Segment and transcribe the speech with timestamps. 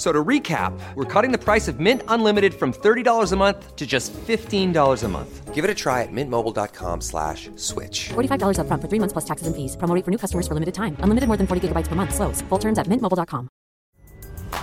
[0.00, 3.76] F- So to recap, we're cutting the price of Mint Unlimited from $30 a month
[3.76, 5.54] to just $15 a month.
[5.54, 8.08] Give it a try at mintmobile.com slash switch.
[8.14, 9.76] $45 upfront for three months plus taxes and fees.
[9.76, 10.96] Promo rate for new customers for limited time.
[11.00, 12.14] Unlimited more than 40 gigabytes per month.
[12.14, 12.40] Slows.
[12.48, 13.48] Full terms at mintmobile.com.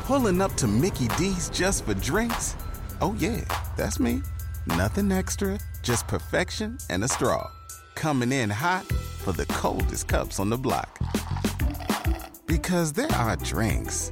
[0.08, 2.56] Pulling up to Mickey D's just for drinks?
[3.02, 3.42] Oh, yeah,
[3.78, 4.22] that's me.
[4.66, 7.46] Nothing extra, just perfection and a straw.
[7.96, 8.86] Coming in hot
[9.24, 10.98] for the coldest cups on the block.
[12.48, 14.12] Because there are drinks,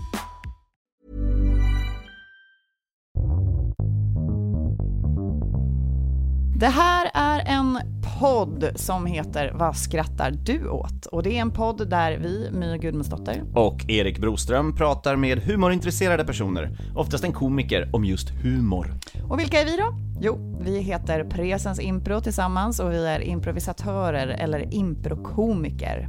[6.61, 7.79] Det här är en
[8.19, 11.05] podd som heter Vad skrattar du åt?
[11.05, 16.25] Och det är en podd där vi, My Gudmundsdotter, Och Erik Broström pratar med humorintresserade
[16.25, 18.93] personer, oftast en komiker, om just humor.
[19.29, 19.93] Och vilka är vi då?
[20.21, 26.07] Jo, vi heter Presens Impro tillsammans och vi är improvisatörer eller improkomiker.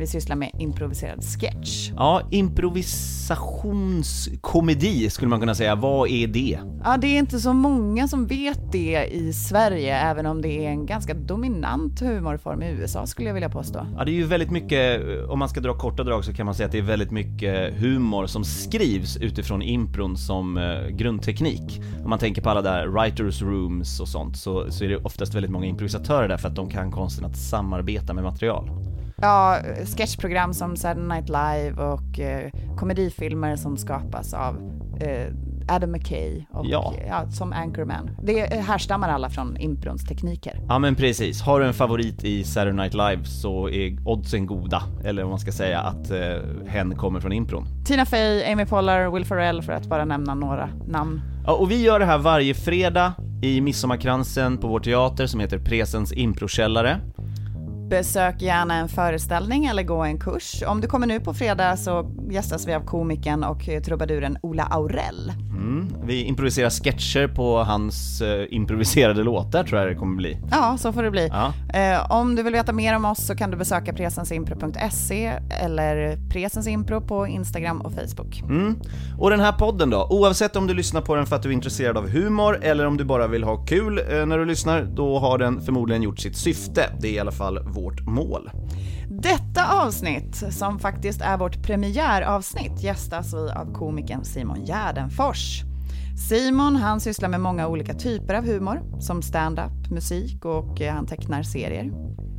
[0.00, 1.90] Vi sysslar med improviserad sketch.
[1.96, 5.74] Ja, improvisationskomedi skulle man kunna säga.
[5.74, 6.58] Vad är det?
[6.84, 10.70] Ja, det är inte så många som vet det i Sverige, även om det är
[10.70, 13.86] en ganska dominant humorform i USA skulle jag vilja påstå.
[13.98, 16.54] Ja, det är ju väldigt mycket, om man ska dra korta drag så kan man
[16.54, 21.80] säga att det är väldigt mycket humor som skrivs utifrån impron som eh, grundteknik.
[22.04, 25.34] Om man tänker på alla där writers rooms och sånt så, så är det oftast
[25.34, 28.89] väldigt många improvisatörer där för att de kan konsten att samarbeta med material.
[29.20, 29.58] Ja,
[29.96, 34.56] sketchprogram som Saturday Night Live och eh, komedifilmer som skapas av
[35.00, 35.26] eh,
[35.68, 36.94] Adam McKay och Ja.
[37.08, 38.10] ja, som Anchorman.
[38.22, 40.60] Det härstammar alla från improns tekniker.
[40.68, 44.82] Ja men precis, har du en favorit i Saturday Night Live så är oddsen goda,
[45.04, 46.18] eller vad man ska säga, att eh,
[46.66, 47.66] hen kommer från impron.
[47.86, 51.20] Tina Fey, Amy Poehler, Will Ferrell för att bara nämna några namn.
[51.46, 55.58] Ja, och vi gör det här varje fredag i Midsommarkransen på vår teater som heter
[55.58, 57.00] Presens improkällare.
[57.90, 60.62] Besök gärna en föreställning eller gå en kurs.
[60.66, 65.32] Om du kommer nu på fredag så gästas vi av komikern och trubaduren Ola Aurell.
[65.60, 65.88] Mm.
[66.04, 70.38] Vi improviserar sketcher på hans eh, improviserade låtar tror jag det kommer bli.
[70.50, 71.28] Ja, så får det bli.
[71.28, 71.52] Ja.
[71.80, 77.00] Eh, om du vill veta mer om oss så kan du besöka presensimpro.se eller presensimpro
[77.00, 78.42] på Instagram och Facebook.
[78.42, 78.76] Mm.
[79.18, 81.52] Och den här podden då, oavsett om du lyssnar på den för att du är
[81.52, 85.18] intresserad av humor eller om du bara vill ha kul eh, när du lyssnar, då
[85.18, 86.82] har den förmodligen gjort sitt syfte.
[87.00, 88.50] Det är i alla fall vårt mål.
[89.08, 95.62] Detta avsnitt, som faktiskt är vårt premiäravsnitt, gästas vi av komikern Simon Gärdenfors.
[96.28, 101.06] Simon han sysslar med många olika typer av humor, som stand-up, musik och eh, han
[101.06, 101.92] tecknar serier.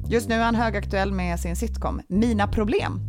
[0.10, 3.00] Just nu är han högaktuell med sin sitcom Mina problem.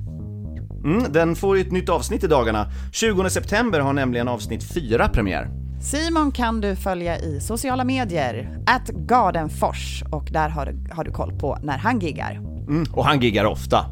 [0.85, 2.67] Mm, den får ett nytt avsnitt i dagarna.
[2.93, 5.51] 20 september har nämligen avsnitt 4 premiär.
[5.83, 11.11] Simon kan du följa i sociala medier, at Gardenfors, och där har du, har du
[11.11, 12.31] koll på när han giggar.
[12.69, 13.87] Mm, och han giggar ofta.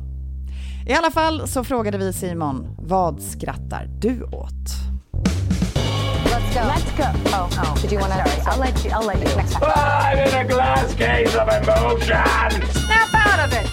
[0.86, 4.54] I alla fall så frågade vi Simon, vad skrattar du åt?
[6.24, 6.60] Let's go.
[6.60, 7.30] Let's go.
[7.30, 7.82] Oh, oh.
[7.82, 8.50] Did you want to?
[8.50, 8.92] I'll let you.
[8.94, 9.72] I'll let you next time.
[9.74, 12.62] I'm in a glass case of emotion.
[12.72, 13.66] Snap out of it.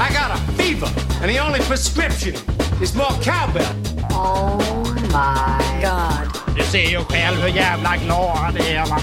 [0.00, 0.88] I got a fever,
[1.22, 2.34] and the only prescription
[2.82, 3.74] is more cowbell.
[4.10, 4.83] Oh
[5.14, 6.56] my god.
[6.56, 8.98] Du ser ju själv hur jävla glada det är va?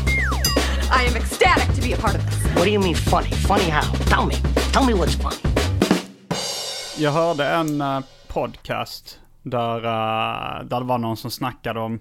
[1.04, 2.56] I am ecstatic to be a part of this.
[2.56, 3.30] What do you mean funny?
[3.30, 3.96] Funny how?
[4.10, 4.36] Tell me.
[4.74, 5.56] Tell me what's funny.
[6.98, 12.00] Jag hörde en eh, podcast där, eh, där det var någon som snackade om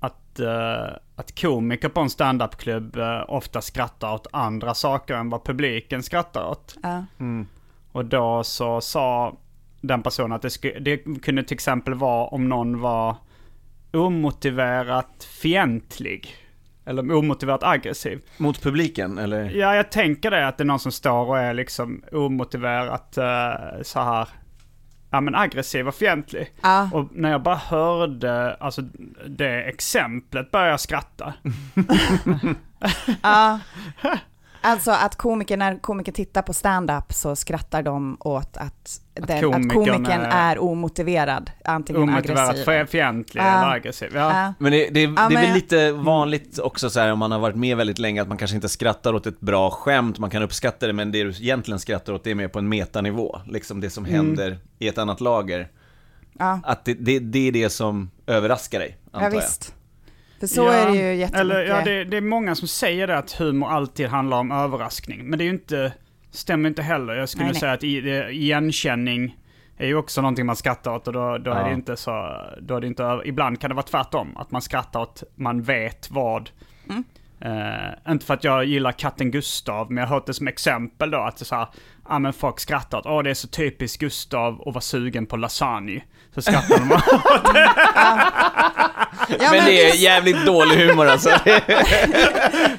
[0.00, 5.44] att, eh, att komiker på en standupklubb uh, ofta skrattar åt andra saker än vad
[5.44, 6.76] publiken skrattar åt.
[6.82, 7.04] Ja.
[7.92, 9.36] Och då så sa
[9.82, 13.16] den personen att det, sku, det kunde till exempel vara om någon var
[13.92, 16.36] omotiverat fientlig.
[16.84, 18.20] Eller omotiverat aggressiv.
[18.36, 19.50] Mot publiken, eller?
[19.50, 23.82] Ja, jag tänker det att det är någon som står och är liksom omotiverat uh,
[23.82, 24.28] så här.
[25.10, 26.52] Ja men aggressiv och fientlig.
[26.62, 26.90] Ja.
[26.92, 28.82] Och när jag bara hörde alltså,
[29.28, 31.34] det exemplet började jag skratta.
[33.22, 33.60] Ja.
[34.62, 39.40] Alltså att komiker, när komiker tittar på stand-up så skrattar de åt att, den, att
[39.42, 42.64] komikern komikern är- är omotiverad, antingen Omotiverat aggressiv.
[42.64, 43.46] fi- fientlig Ja.
[43.62, 44.10] eller aggressiv.
[44.14, 44.20] Ja.
[44.42, 44.54] Ja.
[44.58, 47.38] Men det, det, det är väl jag- lite vanligt också så här om man har
[47.38, 50.42] varit med väldigt länge att man kanske inte skrattar åt ett bra skämt, man kan
[50.42, 53.80] uppskatta det men det du egentligen skrattar åt det är mer på en metanivå, liksom
[53.80, 55.68] det som händer i ett annat lager.
[56.64, 59.42] Att det, det, det är det som överraskar dig, antar Ja, jag.
[60.42, 61.40] För så är det ju jättemycket.
[61.40, 65.24] Eller ja, det, det är många som säger det att humor alltid handlar om överraskning.
[65.24, 65.92] Men det är ju inte,
[66.30, 67.14] stämmer inte heller.
[67.14, 67.60] Jag skulle Nej, nej.
[67.60, 69.36] säga att i, det, igenkänning
[69.76, 71.66] är ju också någonting man skrattar åt och då, då är Ja.
[71.68, 74.36] det inte så, då är det inte, ibland kan det vara tvärtom.
[74.36, 76.50] Att man skrattar åt, man vet vad.
[76.90, 77.04] Mm.
[77.40, 81.10] Eh, inte för att jag gillar katten Gustav, men jag har hört det som exempel
[81.10, 81.66] då att det är så här,
[82.08, 85.36] ja men folk skrattar åt, åh det är så typiskt Gustav att vara sugen på
[85.36, 86.02] lasagne.
[86.34, 87.70] Så skrattar de åt det.
[89.44, 91.30] Ja, men det är jävligt dålig humor alltså.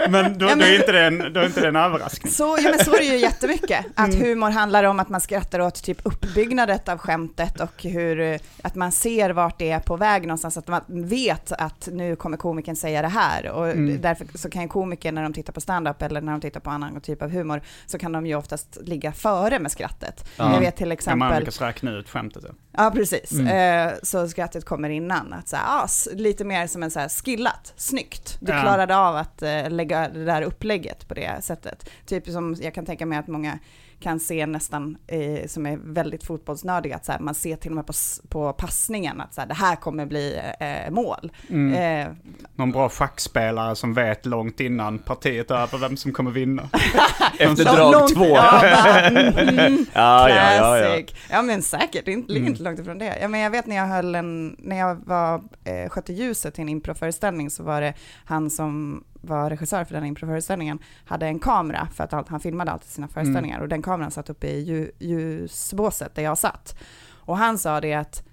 [0.09, 2.31] Men då, Ja, då, men- är inte det en, då är inte det en överraskning.
[2.31, 3.85] Så, ja, men så är det ju jättemycket.
[3.95, 4.21] Att Mm.
[4.21, 8.75] humor handlar om att man skrattar åt typ uppbyggnadet av skämtet och hur, eh, att
[8.75, 12.75] man ser vart det är på väg någonstans, att man vet att nu kommer komikern
[12.75, 13.49] säga det här.
[13.49, 14.01] Och Mm.
[14.01, 16.69] därför så kan ju komiker när de tittar på stand-up eller när de tittar på
[16.69, 20.29] annan typ av humor, så kan de ju oftast ligga före med skrattet.
[20.37, 20.53] Ja.
[20.53, 20.93] Jag vet till Kan man
[21.27, 21.39] exempel...
[21.39, 22.43] lyckas räkna ut skämtet.
[22.47, 22.53] Ja.
[22.77, 23.31] Ja, precis.
[23.31, 23.87] Mm.
[23.87, 25.33] Eh, så skrattet kommer innan.
[25.33, 28.37] Att så här, ah, lite mer som en så här skillat, snyggt.
[28.39, 28.61] Du Ja.
[28.61, 31.89] klarade av att eh, lägga det där upplägget på det sättet.
[32.05, 33.59] Typ som jag kan tänka mig att många
[34.03, 37.75] kan se nästan, eh, som är väldigt fotbollsnördiga, att så här, man ser till och
[37.75, 37.93] med på,
[38.29, 41.31] på passningen att så här, det här kommer bli eh, mål.
[41.49, 41.73] Mm.
[42.07, 42.13] Eh,
[42.55, 46.69] Någon bra schackspelare som vet långt innan partiet är över vem som kommer vinna.
[47.39, 48.25] Efter drag långt- två.
[48.25, 51.01] Ja, bara, mm, Ja, ja, ja, ja.
[51.31, 53.17] Ja men säkert, det är inte- ligger inte långt ifrån det.
[53.21, 56.61] Ja, men jag vet när jag höll en, när jag var, eh, skötte ljuset till
[56.61, 57.93] en improföreställning så var det
[58.25, 62.89] han som var regissör för den improföreställningen hade en kamera för att han filmade alltid
[62.89, 66.77] sina föreställningar och den kameran satt uppe i lju, ljusbåset där jag satt.
[67.09, 68.23] Och han sa det att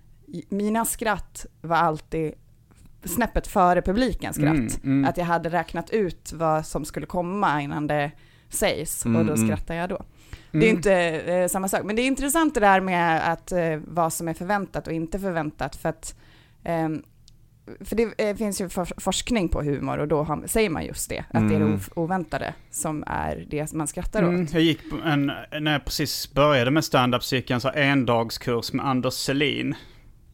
[0.48, 2.34] mina skratt var alltid
[3.04, 4.54] snäppet före publikens skratt.
[4.54, 5.04] Mm, mm.
[5.04, 8.10] Att jag hade räknat ut vad som skulle komma innan det
[8.48, 9.46] sägs och Mm, då mm.
[9.46, 10.02] skrattar jag då.
[10.52, 13.76] Det är inte eh, samma sak, men det är intressant det där med att eh,
[13.86, 16.14] vad som är förväntat och inte förväntat för att
[16.64, 17.02] ehm,
[17.80, 21.08] för det eh, finns ju for- forskning på humor och då har, säger man just
[21.10, 21.74] det, att det är det Mm.
[21.74, 24.52] ov- oväntade som är det man skrattar Mm, åt.
[24.52, 28.72] jag gick en, när jag precis började med stand-up så gick jag en så endagskurs
[28.72, 29.74] med Anders Selin.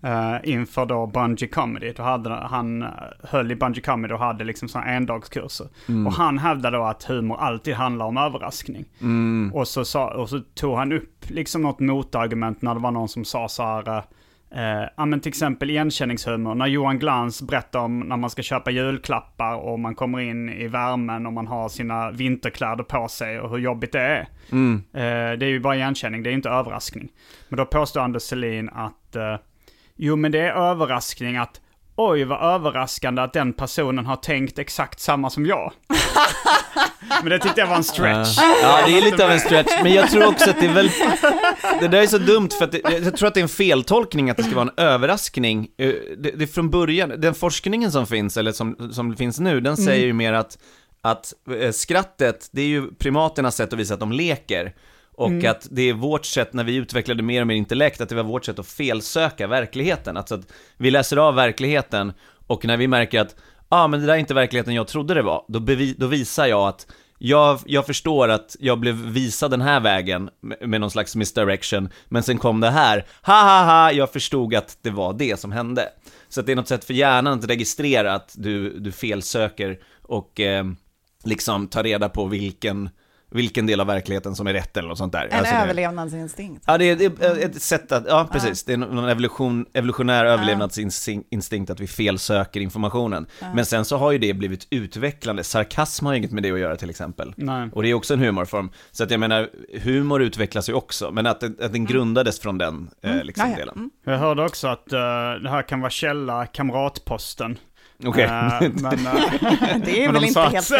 [0.02, 1.92] eh, inför då Bungee Comedy.
[1.92, 2.88] Då hade, han eh,
[3.22, 5.68] höll i Bungee Comedy och hade liksom sådana endagskurser.
[6.06, 8.84] Och han hävdade då att humor alltid handlar om överraskning.
[9.00, 9.50] Mm.
[9.54, 13.08] Och, så sa, och så tog han upp liksom något motargument när det var någon
[13.08, 14.02] som sa så här,
[14.50, 18.70] eh, ja men till exempel igenkänningshumor, när Johan Glans berättar om när man ska köpa
[18.70, 23.50] julklappar och man kommer in i värmen och man har sina vinterkläder på sig och
[23.50, 24.28] hur jobbigt det är.
[24.52, 24.82] Mm.
[24.92, 27.08] Eh, det är ju bara igenkänning, det är ju inte överraskning.
[27.48, 29.36] Men då påstår Anders Selin att, eh,
[29.96, 31.60] jo men det är överraskning att
[31.98, 35.72] Oj, vad överraskande att den personen har tänkt exakt samma som jag.
[37.22, 38.36] Men det tyckte jag var en stretch.
[38.62, 40.90] Ja, det är lite av en stretch, men jag tror också att det är väl...
[41.80, 44.30] Det där är så dumt för att det, jag tror att det är en feltolkning
[44.30, 45.68] att det ska vara en överraskning.
[45.78, 45.88] Eh,
[46.18, 49.76] Det, det är från början, den forskningen som finns, eller som, som finns nu, den
[49.76, 50.58] säger ju mer att,
[51.02, 54.74] att eh, skrattet, det är ju primaternas sätt att visa att de leker.
[55.16, 58.14] Och att det är vårt sätt, när vi utvecklade mer och mer intellekt, att det
[58.14, 60.16] var vårt sätt att felsöka verkligheten.
[60.16, 62.12] Alltså att vi läser av verkligheten
[62.46, 65.14] och när vi märker att, ja ah, men det där är inte verkligheten jag trodde
[65.14, 65.58] det var, då,
[65.96, 66.86] då visar jag att
[67.18, 71.88] jag, jag förstår att jag blev visad den här vägen med, med någon slags misdirection,
[72.08, 75.52] men sen kom det här, ha ha ha, jag förstod att det var det som
[75.52, 75.88] hände.
[76.28, 80.40] Så att det är något sätt för hjärnan att registrera att du, du felsöker och
[80.40, 80.64] eh,
[81.24, 82.90] liksom ta reda på vilken,
[83.30, 85.28] vilken del av verkligheten som är rätt eller något sånt där.
[85.30, 86.64] En Alltså det- överlevnadsinstinkt.
[86.66, 90.24] Ja, det är, det är ett sätt att, ja precis, det är någon evolution, evolutionär
[90.24, 93.26] överlevnadsinstinkt att vi felsöker informationen.
[93.54, 96.58] Men sen så har ju det blivit utvecklande, sarkasm har ju inget med det att
[96.58, 97.34] göra till exempel.
[97.36, 97.68] Nej.
[97.72, 98.70] Och det är också en humorform.
[98.92, 99.48] Så att jag menar,
[99.82, 103.58] humor utvecklas ju också, men att, att den grundades från den eh, liksom Ja, ja.
[103.58, 103.74] delen.
[103.76, 103.90] Mm.
[104.04, 104.98] Jag hörde också att eh,
[105.42, 107.58] det här kan vara källa Kamratposten.
[108.04, 108.24] Okej.
[108.24, 110.70] Eh, men, eh, Det är Men väl de inte helt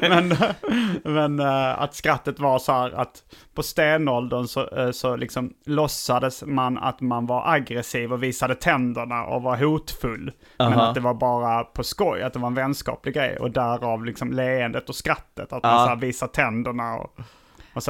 [0.00, 0.34] men
[1.14, 3.22] men eh, att skrattet var så här att
[3.54, 9.42] på stenåldern så, så liksom låtsades man att man var aggressiv och visade tänderna och
[9.42, 10.32] var hotfull.
[10.58, 10.82] Men Aha.
[10.82, 13.36] att det var bara på skoj, att det var en vänskaplig grej.
[13.36, 15.68] Och därav liksom leendet och skrattet, att Ja.
[15.70, 17.18] man så här visar tänderna och,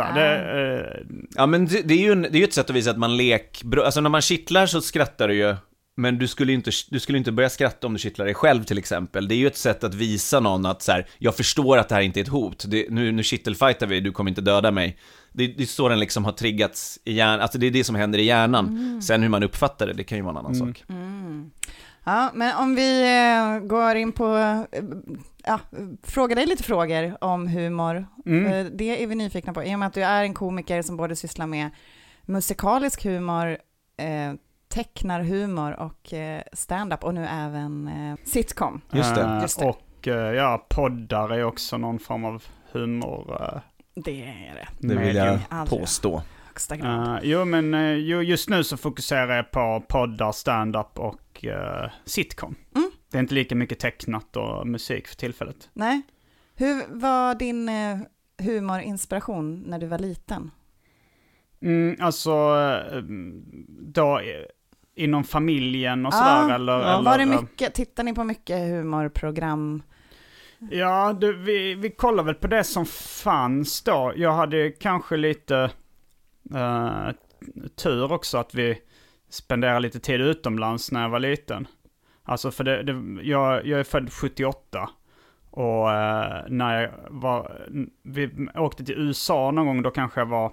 [0.02, 0.14] här.
[0.14, 0.36] Det,
[0.78, 2.90] eh, Ja men det, det är ju en, det är ju ett sätt att visa
[2.90, 5.56] att man lek, alltså när man kittlar så skrattar du ju,
[5.98, 8.78] men du skulle inte, du skulle inte börja skratta om du kittlar dig själv till
[8.78, 9.28] exempel.
[9.28, 11.94] Det är ju ett sätt att visa någon att så här, jag förstår att det
[11.94, 14.98] här inte är ett hot, det, nu, nu kittelfightar vi, du kommer inte döda mig.
[15.32, 17.94] Det, det är så den liksom har triggats i hjärnan, alltså det är det som
[17.94, 19.02] händer i hjärnan.
[19.02, 20.84] Sen hur man uppfattar det, det kan ju vara en annan sak.
[22.04, 24.36] Ja, men om vi eh, går in på,
[24.72, 24.82] eh,
[25.44, 25.60] ja,
[26.02, 28.06] fråga dig lite frågor om humor.
[28.26, 28.46] Mm.
[28.46, 29.64] Eh, Det är vi nyfikna på.
[29.64, 31.70] I och med att du är en komiker som både sysslar med
[32.26, 33.58] musikalisk humor,
[34.68, 38.80] eh, tecknarhumor och eh, stand-up och nu även eh, sitcom.
[38.90, 39.22] Just det.
[39.22, 39.66] Eh, Just det.
[39.66, 40.06] Och
[40.36, 43.60] ja, poddar är också någon form av humor.
[43.94, 44.88] Det är det.
[44.88, 46.22] Det vill jag påstå.
[46.70, 52.54] Eh, jo, men jo, just nu så fokuserar jag på poddar, stand-up och eh, sitcom.
[52.76, 52.90] Mm.
[53.10, 55.70] Det är inte lika mycket tecknat och musik för tillfället.
[55.72, 56.02] Nej.
[56.54, 57.98] Hur var din eh,
[58.38, 60.50] humorinspiration när du var liten?
[61.62, 62.32] Mm, alltså,
[63.68, 64.20] då
[64.98, 66.72] inom familjen och Ja, sådär eller?
[66.72, 69.82] ja, eller var det eh, mycket, tittar ni på mycket humorprogram?
[70.70, 72.86] Ja, det, vi, vi kollar väl på det som
[73.24, 74.12] fanns då.
[74.16, 75.70] Jag hade kanske lite
[76.54, 77.08] eh,
[77.82, 78.78] tur också att vi
[79.30, 81.66] spenderade lite tid utomlands när jag var liten.
[82.22, 84.90] Alltså för det, det, jag, jag är född 78.
[85.50, 87.66] Och eh, när jag var,
[88.02, 90.46] vi åkte till USA någon gång, då kanske jag var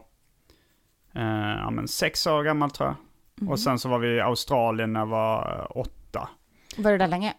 [1.15, 2.95] eh, ja, men sex år gammal tror jag.
[3.42, 3.50] Mhm.
[3.50, 6.30] Och sen så var vi i Australien när jag var eh, åtta.
[6.77, 7.34] Var du där länge?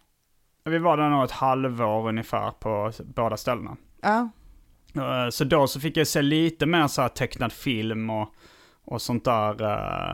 [0.63, 3.77] Vi var där nog ett halvår ungefär på båda ställena.
[4.01, 4.29] Ja.
[4.95, 8.33] Eh, Så då så fick jag se lite mer så här tecknad film och,
[8.85, 9.61] och sånt där.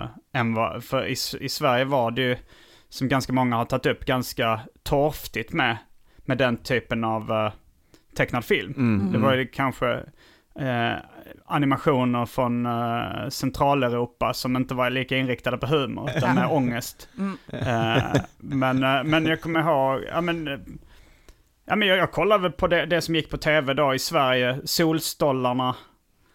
[0.03, 2.37] eh, än vad, för i, i Sverige var det ju,
[2.89, 5.77] som ganska många har tagit upp, ganska torftigt med,
[6.17, 7.51] med den typen av
[8.15, 8.73] tecknad film.
[8.77, 9.11] Mm.
[9.11, 9.91] Det var ju kanske
[10.55, 10.93] eh,
[11.45, 17.09] animationer från eh, Centraleuropa som inte var lika inriktade på humor, utan med ångest.
[17.17, 17.37] Mm.
[17.47, 20.47] Eh, men, eh, men jag kommer ihåg, ja men,
[21.65, 24.59] ja, men jag, jag kollade på det, det som gick på tv då i Sverige,
[24.65, 25.75] Solstollarna.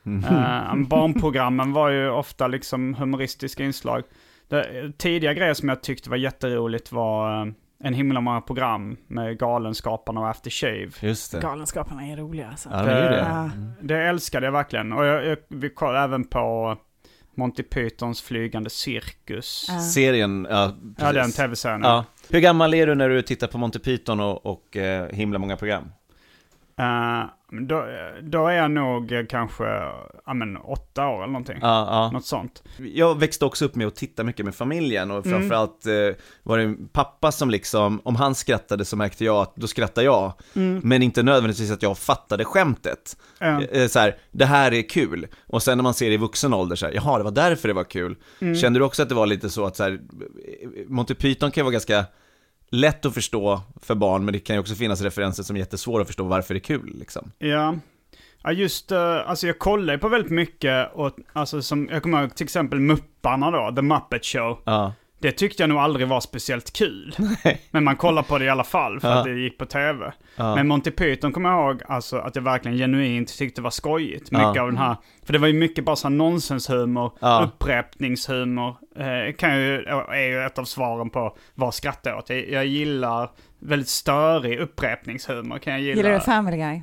[0.06, 4.02] Eh, barnprogrammen var ju ofta liksom humoristiska inslag.
[4.48, 7.54] Det, tidiga grejer som jag tyckte var jätteroligt var
[7.84, 10.90] en himla många program med Galenskaparna och After Shave.
[11.00, 11.40] Just det.
[11.40, 12.68] Galenskaparna är roliga alltså.
[12.72, 13.26] Ja, de är ju det.
[13.28, 13.50] Ja.
[13.80, 14.92] Det älskade jag verkligen.
[14.92, 16.76] Och jag, jag, vi kollade även på
[17.34, 19.66] Monty Pythons flygande cirkus.
[19.68, 19.80] Ja.
[19.80, 21.36] Serien, ja Ja, den precis.
[21.36, 21.80] tv-serien.
[21.82, 22.04] Ja.
[22.30, 25.56] Hur gammal är du när du tittar på Monty Python och, och eh, himla många
[25.56, 25.90] program?
[26.78, 27.24] Eh,
[27.68, 27.84] då,
[28.22, 29.64] då är jag nog kanske
[30.26, 31.58] ja, men, åtta år eller någonting.
[31.60, 32.10] Ja, ja.
[32.12, 32.62] Något sånt.
[32.94, 35.38] Jag växte också upp med att titta mycket med familjen och Mm.
[35.38, 35.92] framförallt eh,
[36.42, 40.32] var det pappa som liksom, om han skrattade så märkte jag att då skrattade jag.
[40.56, 40.80] Mm.
[40.84, 43.16] Men inte nödvändigtvis att jag fattade skämtet.
[43.40, 45.26] Eh, Så här, det här är kul.
[45.46, 47.68] Och sen när man ser det i vuxen ålder så här, jaha det var därför
[47.68, 48.16] det var kul.
[48.40, 48.54] Mm.
[48.54, 50.00] Kände du också att det var lite så att så här,
[50.88, 52.04] Monty Python kan ju vara ganska
[52.70, 56.02] lätt att förstå för barn, men det kan ju också finnas referenser som är jättesvåra
[56.02, 57.32] att förstå varför det är kul liksom.
[57.38, 57.74] Ja.
[58.42, 62.22] Ja just, uh, alltså jag kollar ju på väldigt mycket och alltså som, jag kommer
[62.22, 64.58] ihåg till exempel Mupparna då, The Muppet Show.
[64.64, 64.92] Ja.
[65.20, 67.14] Det tyckte jag nog aldrig var speciellt kul.
[67.70, 69.14] Men man kollar på det i alla fall för Ja.
[69.18, 70.12] att det gick på tv.
[70.36, 70.54] Ja.
[70.54, 74.30] Men Monty Python kommer jag ihåg alltså, att jag verkligen genuint tyckte var skojigt.
[74.30, 74.62] Mycket Ja.
[74.62, 74.96] av den här,
[75.26, 77.42] för det var ju mycket bara sån här nonsenshumor, Ja.
[77.44, 78.76] upprepningshumor.
[78.96, 82.30] Eh, kan ju, är ju ett av svaren på vad skrattar jag åt.
[82.30, 85.58] Jag, jag gillar väldigt störig upprepningshumor.
[85.58, 85.96] Kan jag gilla.
[85.96, 86.82] Gillar du Family Guy?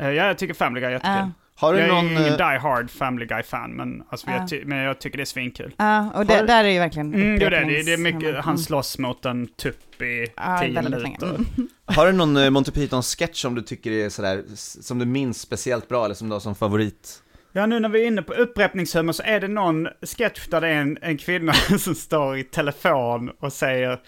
[0.00, 1.30] Eh, ja, jag tycker Family Guy är jättekul.
[1.56, 4.36] Har du jag någon, är ingen eh, Die Hard Family Guy-fan, men, alltså, Ja.
[4.36, 5.74] jag ty- men jag tycker det är svinkul.
[5.78, 8.44] Ja, och det, Har- där är ju verkligen Mm, det, är det, det är mycket,
[8.44, 11.26] han slåss mot en tupp i Ja, tio minuter.
[11.28, 11.46] Mm.
[11.86, 15.88] Har du någon eh, Monty Python-sketch som du tycker är sådär, som du minns speciellt
[15.88, 17.20] bra eller som du har som favorit?
[17.52, 20.68] Ja, nu när vi är inne på upprepningshumor så är det någon sketch där det
[20.68, 24.00] är en, en kvinna som står i telefon och säger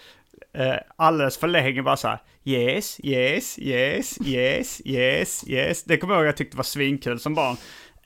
[0.57, 5.83] eh, alldeles för länge bara så här yes, yes, yes, yes, yes, yes.
[5.83, 7.57] Det kommer jag ihåg jag tyckte var svinkul som barn.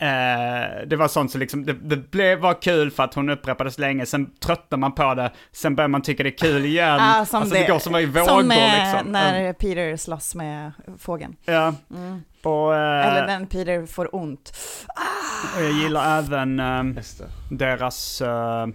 [0.02, 3.78] Eh, det var sånt som liksom, det, det blev, var kul för att hon upprepades
[3.78, 7.26] länge, sen tröttnar man på det, sen börjar man tycka det är kul igen.
[7.26, 9.12] Som alltså det, går som i vågor som eh, liksom.
[9.12, 11.36] när Peter slåss med fågeln.
[11.46, 11.74] Ja.
[11.92, 12.22] Mm.
[12.44, 14.54] Och, eh, Eller när Peter får ont.
[15.58, 17.04] och jag gillar även eh,
[17.50, 18.68] deras eh,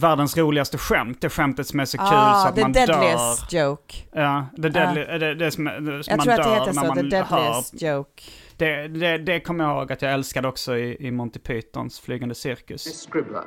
[0.00, 1.20] världens roligaste skämt.
[1.20, 3.68] Det skämtet som är så kul Ah, så att the man deadliest dör.
[3.68, 3.94] joke.
[4.12, 6.66] Ja, the deadly, det, det som, det som Jag man tror att det dör heter
[6.66, 7.96] när så, man the deadliest hör.
[7.96, 8.22] joke.
[8.56, 12.34] Det, det, det kommer jag ihåg att jag älskade också i, i Monty Pythons Flygande
[12.34, 13.08] Cirkus.
[13.10, 13.42] Scribbler,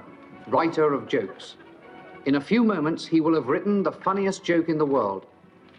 [0.45, 1.57] writer of jokes.
[2.25, 5.23] In a few moments, he will have written the funniest joke in the world.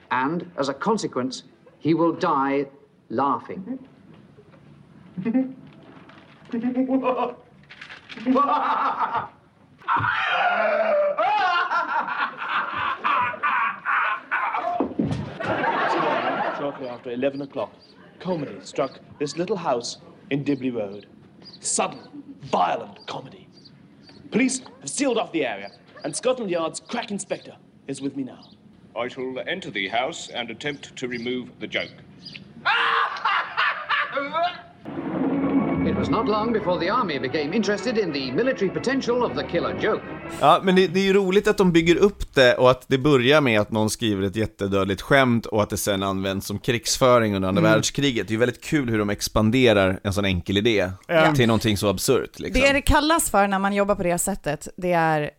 [0.08, 1.44] And, as a consequence,
[1.78, 2.64] he will die
[3.08, 3.78] laughing.
[16.58, 17.74] Shortly after 11 o'clock,
[18.18, 19.98] comedy struck this little house
[20.30, 21.06] in Dibley Road.
[21.60, 21.98] Sudden,
[22.40, 23.48] violent comedy.
[24.30, 25.70] Police have sealed off the area,
[26.04, 27.54] and Scotland Yard's crack inspector
[27.86, 28.48] is with me now.
[28.96, 31.90] I shall enter the house and attempt to remove the joke.
[36.02, 39.74] Was not long before the army became interested in the military potential of the killer
[39.82, 40.02] joke.
[40.40, 42.98] Ja, men det, det är ju roligt att de bygger upp det och att det
[42.98, 47.36] börjar med att någon skriver ett jättedödligt skämt och att det sen används som krigsföring
[47.36, 47.72] under andra Mm.
[47.72, 48.26] världskriget.
[48.28, 51.34] Det är ju väldigt kul hur de expanderar en sån enkel idé Ja.
[51.34, 52.62] till någonting så absurt liksom.
[52.62, 55.30] Det det kallas för när man jobbar på det sättet, det är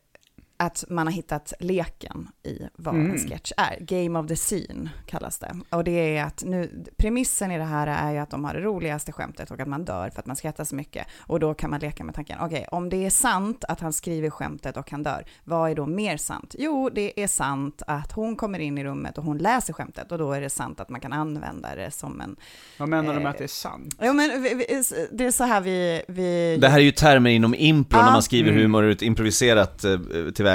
[0.65, 3.12] att man har hittat leken i vad Mm.
[3.12, 3.77] en sketch är.
[3.79, 5.55] Game of the scene kallas det.
[5.70, 8.60] Och det är att nu, premissen i det här är ju att de har det
[8.62, 11.08] roligaste skämtet och att man dör för att man skrattar så mycket.
[11.20, 14.29] Och då kan man leka med tanken, okej, om det är sant att han skriver
[14.29, 16.55] skämtet och han dör, vad är då mer sant?
[16.60, 20.17] Jo, det är sant att hon kommer in i rummet och hon läser skämtet och
[20.17, 22.36] då är det sant att man kan använda det som en...
[22.77, 23.96] Vad menar du med Eh, att det är sant?
[24.01, 26.01] Jo, men vi, vi, det är så här vi...
[26.08, 28.05] vi Det här är ju termer inom impro Ja.
[28.05, 28.62] när man skriver Mm.
[28.62, 30.00] humor ur ett improviserat eh,
[30.36, 30.52] tillvägagångssätt.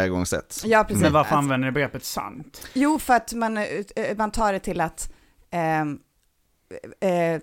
[0.65, 1.03] Ja, precis.
[1.03, 2.69] Men varför Att- använder ni begreppet sant?
[2.73, 3.65] Jo, för att man, eh,
[3.97, 5.11] eh, man tar det till att...
[5.51, 5.99] ehm,
[7.01, 7.41] eh,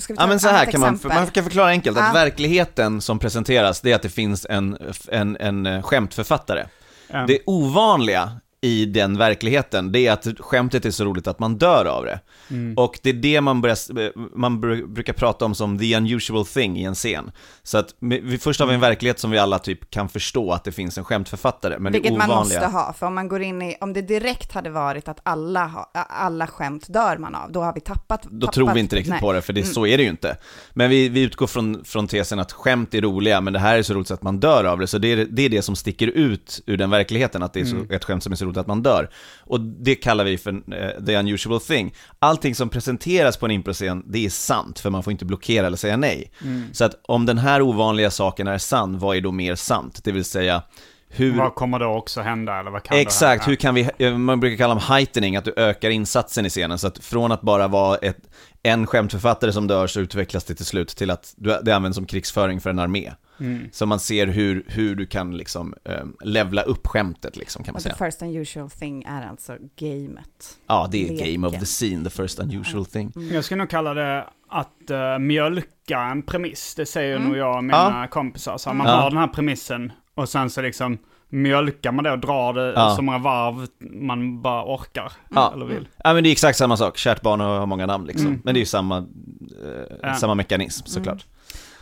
[0.00, 2.12] ska vi ta Ja men så här kan man, man kan förklara enkelt att Ja.
[2.12, 6.66] verkligheten som presenteras, det är att det finns en, en, en eh, skämtförfattare.
[7.10, 7.24] Ja.
[7.26, 11.84] Det ovanliga i den verkligheten, det är att skämtet är så roligt att man dör
[11.84, 12.20] av det.
[12.50, 12.74] Mm.
[12.78, 16.78] Och det är det man, börjar, man br- brukar prata om som the unusual thing
[16.78, 17.30] i en scen.
[17.62, 20.64] Så att vi, först har vi en verklighet som vi alla typ kan förstå att
[20.64, 22.60] det finns en skämtförfattare, men Vilket det man ovanliga...
[22.60, 25.66] måste ha, för om man går in i, om det direkt hade varit att alla,
[25.66, 28.22] ha, alla skämt dör man av, då har vi tappat.
[28.22, 29.20] Då tappat, tror vi inte riktigt nej.
[29.20, 29.72] på det, för det, Mm.
[29.74, 30.36] så är det ju inte.
[30.72, 33.82] Men vi, vi utgår från, från tesen att skämt är roliga, men det här är
[33.82, 35.76] så roligt så att man dör av det, så det är det, är det som
[35.76, 37.90] sticker ut ur den verkligheten, att det är så, Mm.
[37.90, 39.10] ett skämt som är så roligt att man dör.
[39.40, 41.94] Och det kallar vi för eh, the unusual thing.
[42.18, 45.76] Allting som presenteras på en improscen, det är sant, för man får inte blockera eller
[45.76, 46.32] säga nej.
[46.42, 46.64] Mm.
[46.72, 50.00] Så att om den här ovanliga saken är sann, vad är då mer sant?
[50.04, 50.62] Det vill säga,
[51.08, 51.38] hur...
[51.38, 54.56] Vad kommer då också hända eller vad kan Exakt, hur kan vi, eh, man brukar
[54.56, 57.96] kalla dem heightening, att du ökar insatsen i scenen, så att från att bara vara
[57.96, 58.18] ett,
[58.62, 62.06] en skämtförfattare som dör så utvecklas det till slut till att du, det används som
[62.06, 63.12] krigsföring för en armé.
[63.40, 63.68] Mm.
[63.72, 67.76] Så man ser hur, hur du kan liksom eh, levla upp skämtet liksom kan man
[67.76, 68.10] Och the säga.
[68.10, 70.58] first unusual thing är alltså gamet.
[70.66, 71.32] Ja, det är Leken.
[71.32, 73.12] game of the scene, the first unusual thing.
[73.32, 76.74] Jag skulle nog kalla det att uh, mjölka en premiss.
[76.74, 77.28] Det säger Mm.
[77.28, 78.06] nog jag och mina Ja.
[78.10, 78.58] kompisar.
[78.58, 78.92] Så man Ja.
[78.92, 80.98] har den här premissen och sen så liksom
[81.30, 82.90] mjölkar man det och drar det Ja.
[82.96, 85.12] så många varv man bara orkar.
[85.34, 85.52] Ja.
[85.54, 85.88] Eller vill.
[86.04, 88.26] ja, men det är exakt samma sak, kärt barn har många namn liksom.
[88.26, 88.40] Mm.
[88.44, 90.14] Men det är ju samma, eh, Ja.
[90.14, 91.26] samma mekanism såklart.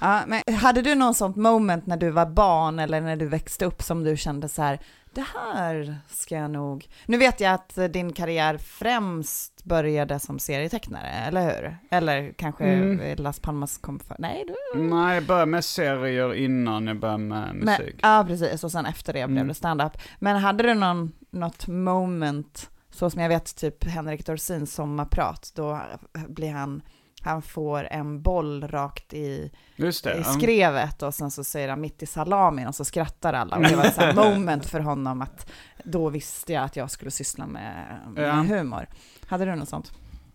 [0.00, 3.64] Ja, men hade du någon sånt moment när du var barn eller när du växte
[3.64, 4.78] upp som du kände så här,
[5.14, 6.88] det här ska jag nog...
[7.06, 11.76] Nu vet jag att din karriär främst började som serietecknare, eller hur?
[11.90, 13.16] Eller kanske Mm.
[13.18, 14.16] Las Palmas kom för...
[14.18, 14.82] Nej, du...
[14.82, 18.00] Nej, jag började med serier innan jag började med Men, musik.
[18.02, 18.64] ja, precis.
[18.64, 19.48] Och sen efter det blev Mm.
[19.48, 19.92] det stand-up.
[20.18, 25.80] Men hade du någon, något moment, så som jag vet typ Henrik Dorsins sommarprat, då
[26.28, 26.82] blir han,
[27.26, 30.14] han får en boll rakt i, det.
[30.18, 33.56] i skrevet och sen så säger han mitt i salamin och så skrattar alla.
[33.56, 35.50] Och det var ett sånt moment för honom att
[35.84, 38.32] då visste jag att jag skulle syssla med, med Ja.
[38.56, 38.86] humor.
[39.26, 39.92] Hade du något sånt?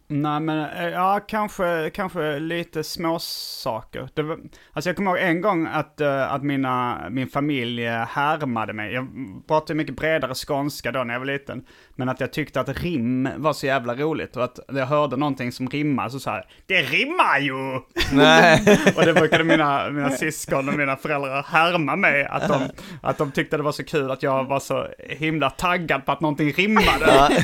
[0.08, 4.10] Nej men, eh, ja kanske, kanske lite små saker.
[4.14, 4.40] Det var,
[4.74, 8.94] alltså jag kommer ihåg en gång att, eh, att mina, min familj härmade mig.
[8.94, 9.08] Jag
[9.48, 11.66] pratade mycket bredare skånska då när jag var liten.
[12.02, 15.52] Men att jag tyckte att rim var så jävla roligt och att jag hörde någonting
[15.52, 17.80] som rimmar så så här, det rimmar ju!
[18.14, 18.80] Nej.
[18.96, 22.26] och det brukade mina, mina syskon och mina föräldrar härma mig.
[22.26, 22.62] Att de,
[23.02, 26.22] att de tyckte det var så kul att jag var så himla taggad på att
[26.22, 27.30] någonting rimmade.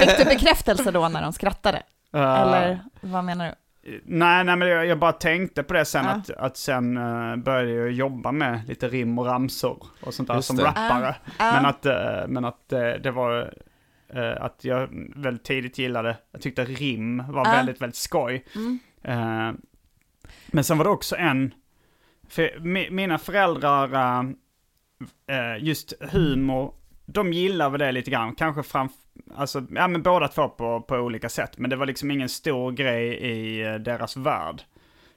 [0.00, 1.82] Fick du bekräftelse då när de skrattade?
[2.14, 3.54] Eh, Eller vad menar du?
[4.04, 6.10] Nej, nej men jag, jag bara tänkte på det sen Ja.
[6.10, 10.34] att, att sen uh, började jag jobba med lite rim och ramsor och sånt där
[10.34, 10.64] Just som det.
[10.64, 11.14] rappare.
[11.38, 11.94] Men att, eh,
[12.28, 13.54] men att eh, det var
[14.40, 17.50] att jag väldigt tidigt gillade, jag tyckte rim var Ah.
[17.52, 18.44] väldigt, väldigt skoj.
[18.54, 18.78] Mm.
[19.02, 19.54] Eh,
[20.46, 21.54] men sen var det också en,
[22.28, 24.24] för mi, mina föräldrar, eh,
[25.36, 26.74] eh, just humor,
[27.06, 28.88] de gillar väl det lite grann, kanske fram,
[29.34, 32.72] alltså, ja men båda två på, på olika sätt, men det var liksom ingen stor
[32.72, 34.62] grej i eh, deras värld.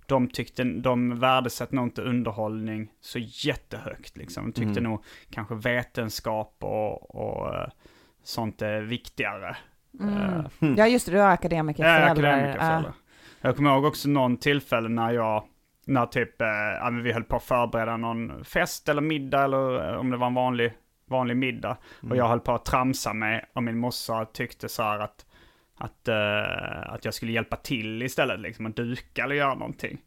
[0.05, 4.43] De tyckte, de värdesatte nog inte underhållning så jättehögt liksom.
[4.45, 4.83] De tyckte Mm.
[4.83, 7.67] nog kanske vetenskap och, och eh,
[8.23, 9.57] sånt är viktigare.
[9.99, 10.13] Mm.
[10.23, 10.45] Eh,
[10.77, 12.05] Ja, just det, du har akademikerföräldrar.
[12.07, 12.93] Ja, akademikerföräldrar.
[13.41, 13.47] Ja.
[13.47, 15.43] Jag kommer ihåg också någon tillfälle när jag,
[15.85, 20.09] när typ, eh, vi höll på att förbereda någon fest eller middag eller eh, om
[20.09, 20.73] det var en vanlig,
[21.07, 21.77] vanlig middag.
[22.09, 25.25] Och jag höll på att tramsa med och min morsa tyckte så här att,
[25.79, 29.97] att, eh, att jag skulle hjälpa till istället, liksom att duka eller göra någonting.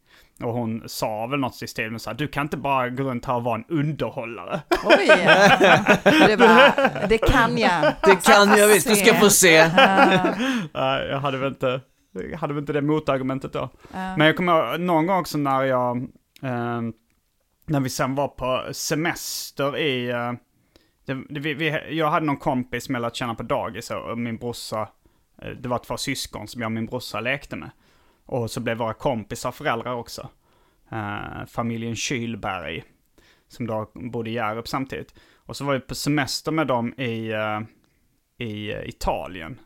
[0.43, 3.03] Och hon sa väl något i stil med så här, du kan inte bara gå
[3.03, 4.61] runt här och vara en underhållare.
[4.85, 5.07] Oj!
[6.27, 6.73] Det, bara,
[7.07, 7.93] det kan jag.
[8.03, 9.69] Det kan jag visst, du ska få se.
[10.73, 11.81] Jag hade väl inte,
[12.31, 13.69] jag hade väl inte det motargumentet då.
[13.91, 16.07] Men jag kommer någon gång också när jag,
[16.43, 16.93] Ehm,
[17.65, 20.09] när vi sen var på semester i...
[20.09, 20.33] eh,
[21.05, 24.17] det, det, vi, vi, jag hade någon kompis som jag lärt känna på dagis och
[24.17, 24.87] min brorsa, eh,
[25.41, 27.69] Eh, det var två syskon som jag och min brorsa lekte med.
[28.25, 30.29] Och så blev våra kompisar föräldrar också.
[30.91, 32.83] Eh, familjen Kylberg,
[33.47, 35.13] som då bodde i Hjärup samtidigt.
[35.45, 37.61] Och så var vi på semester med dem i, eh,
[38.47, 39.59] i eh, Italien.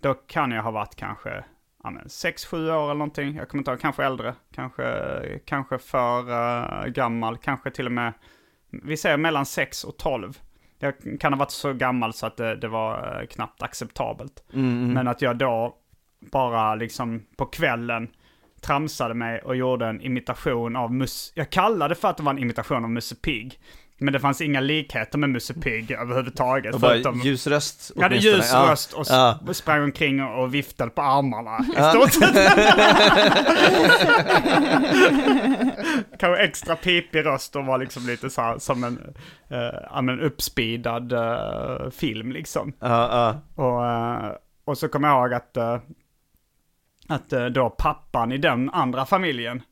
[0.00, 1.44] Då kan jag ha varit kanske
[1.82, 3.34] ja, men, sex, sju år eller någonting.
[3.34, 4.34] Jag kommer inte ihåg, kanske äldre.
[4.52, 7.36] Kanske, kanske för eh, gammal.
[7.38, 8.12] Kanske till och med,
[8.70, 10.40] vi säger mellan 6 och tolv.
[10.78, 14.44] Jag kan ha varit så gammal så att det, det var eh, knappt acceptabelt.
[14.52, 14.92] Mm.
[14.92, 15.76] Men att jag då
[16.20, 18.08] bara liksom på kvällen
[18.60, 21.32] tramsade mig och gjorde en imitation av Mus...
[21.34, 23.58] Jag kallade det för att det var en imitation av Musse Pigg.
[23.98, 26.74] Men det fanns inga likheter med Musse Pigg överhuvudtaget.
[26.74, 28.66] Och bara förutom- ljus röst Jag hade ljus Ja.
[28.70, 29.38] röst och Ja.
[29.52, 31.90] sprang omkring och viftade på armarna i Ja.
[31.90, 32.34] stort sett.
[36.18, 38.98] Kanske extra pipig röst och var liksom lite så här som en,
[39.52, 39.58] uh,
[39.90, 42.72] ja, men uppspeedad eh, film liksom.
[42.80, 44.32] Ja, Och, eh,
[44.64, 45.78] och så kommer jag ihåg att, eh,
[47.08, 49.62] att eh, då pappan i den andra familjen,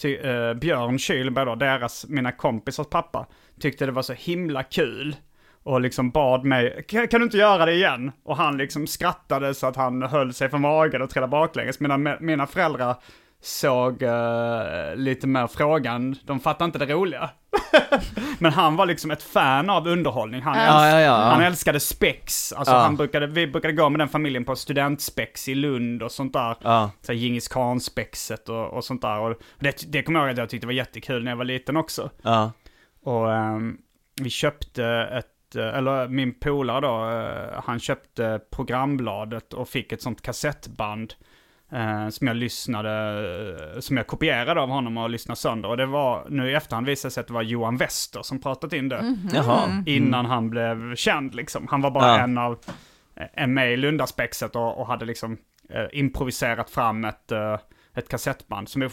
[0.00, 3.26] ty, eh, Björn Kylberg då, deras, mina kompisars pappa,
[3.60, 5.16] tyckte det var så himla kul.
[5.62, 8.12] Och liksom bad mig, kan, kan du inte göra det igen?
[8.22, 11.80] Och han liksom skrattade så att han höll sig för magen och trillade baklänges.
[11.80, 12.96] Mina, mina föräldrar
[13.42, 17.30] såg eh, lite mer frågan, de fattade inte det roliga.
[18.38, 20.42] Men han var liksom ett fan av underhållning.
[20.42, 21.30] Han, Ja, älsk- ja, ja, ja.
[21.30, 22.52] han älskade spex.
[22.52, 22.78] Alltså Ja.
[22.80, 26.56] han brukade, vi brukade gå med den familjen på studentspex i Lund och sånt där.
[26.62, 26.90] Ja.
[27.02, 29.20] Så Djingis Khan-spexet och, och sånt där.
[29.20, 31.76] Och det, det kommer jag ihåg att jag tyckte var jättekul när jag var liten
[31.76, 32.10] också.
[32.22, 32.52] Ja.
[33.04, 33.76] Och ehm,
[34.22, 40.02] vi köpte ett, eh, eller min polare då, eh, han köpte programbladet och fick ett
[40.02, 41.14] sånt kassettband.
[41.72, 42.90] Eh, som jag lyssnade,
[43.74, 45.68] eh, som jag kopierade av honom och lyssnade sönder.
[45.68, 48.40] Och det var, nu i efterhand visade det sig att det var Johan Wester som
[48.40, 49.02] pratat in det.
[49.02, 49.28] Mhm.
[49.34, 49.82] Jaha.
[49.86, 50.30] Innan Mm.
[50.30, 51.66] han blev känd liksom.
[51.70, 52.18] Han var bara Ja.
[52.18, 52.58] en av,
[53.34, 55.36] en med i Lundaspexet och, och hade liksom
[55.70, 57.58] eh, improviserat fram ett, eh,
[57.94, 58.90] ett kassettband som är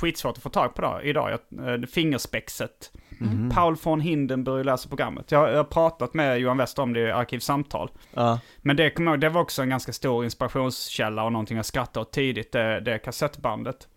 [0.00, 1.30] skitsvårt att få tag på då, idag.
[1.50, 2.90] Jag, eh, fingerspexet.
[3.20, 3.50] Mhm.
[3.50, 5.32] Paul von Hindenburg läser programmet.
[5.32, 7.90] Jag, jag har pratat med Johan Wester om det i Arkivsamtal.
[8.14, 8.40] Ja.
[8.58, 12.12] Men det, kommer det var också en ganska stor inspirationskälla och någonting jag skrattade åt
[12.12, 13.88] tidigt, det, det kassettbandet.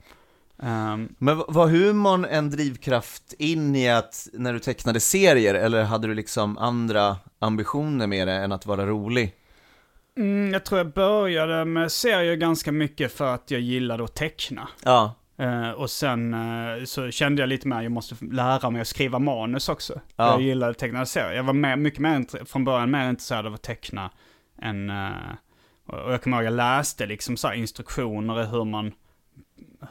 [0.63, 6.07] Ehm, Men var humorn en drivkraft in i att, när du tecknade serier, eller hade
[6.07, 9.33] du liksom andra ambitioner med det än att vara rolig?
[10.17, 14.67] Mm, jag tror jag började med serier ganska mycket för att jag gillade att teckna.
[14.83, 15.15] Ja.
[15.37, 19.19] Eh, och sen eh, så kände jag lite mer, jag måste lära mig att skriva
[19.19, 19.99] manus också.
[20.15, 20.31] Ja.
[20.31, 21.33] Jag gillade tecknade serier.
[21.33, 24.11] Jag var mer, mycket mer, från början mer intresserad av att teckna
[24.61, 24.89] än...
[24.89, 25.09] eh,
[25.87, 28.91] och jag kommer ihåg, jag läste liksom så instruktioner i hur man,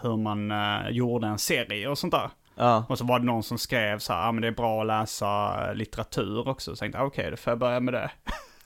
[0.01, 0.53] hur man
[0.95, 2.31] gjorde en serie och sånt där.
[2.55, 2.85] Ja.
[2.89, 4.87] Och så var det någon som skrev så här, ah, men det är bra att
[4.87, 6.71] läsa litteratur också.
[6.77, 8.11] Så tänkte jag, okej, då får jag börja med det.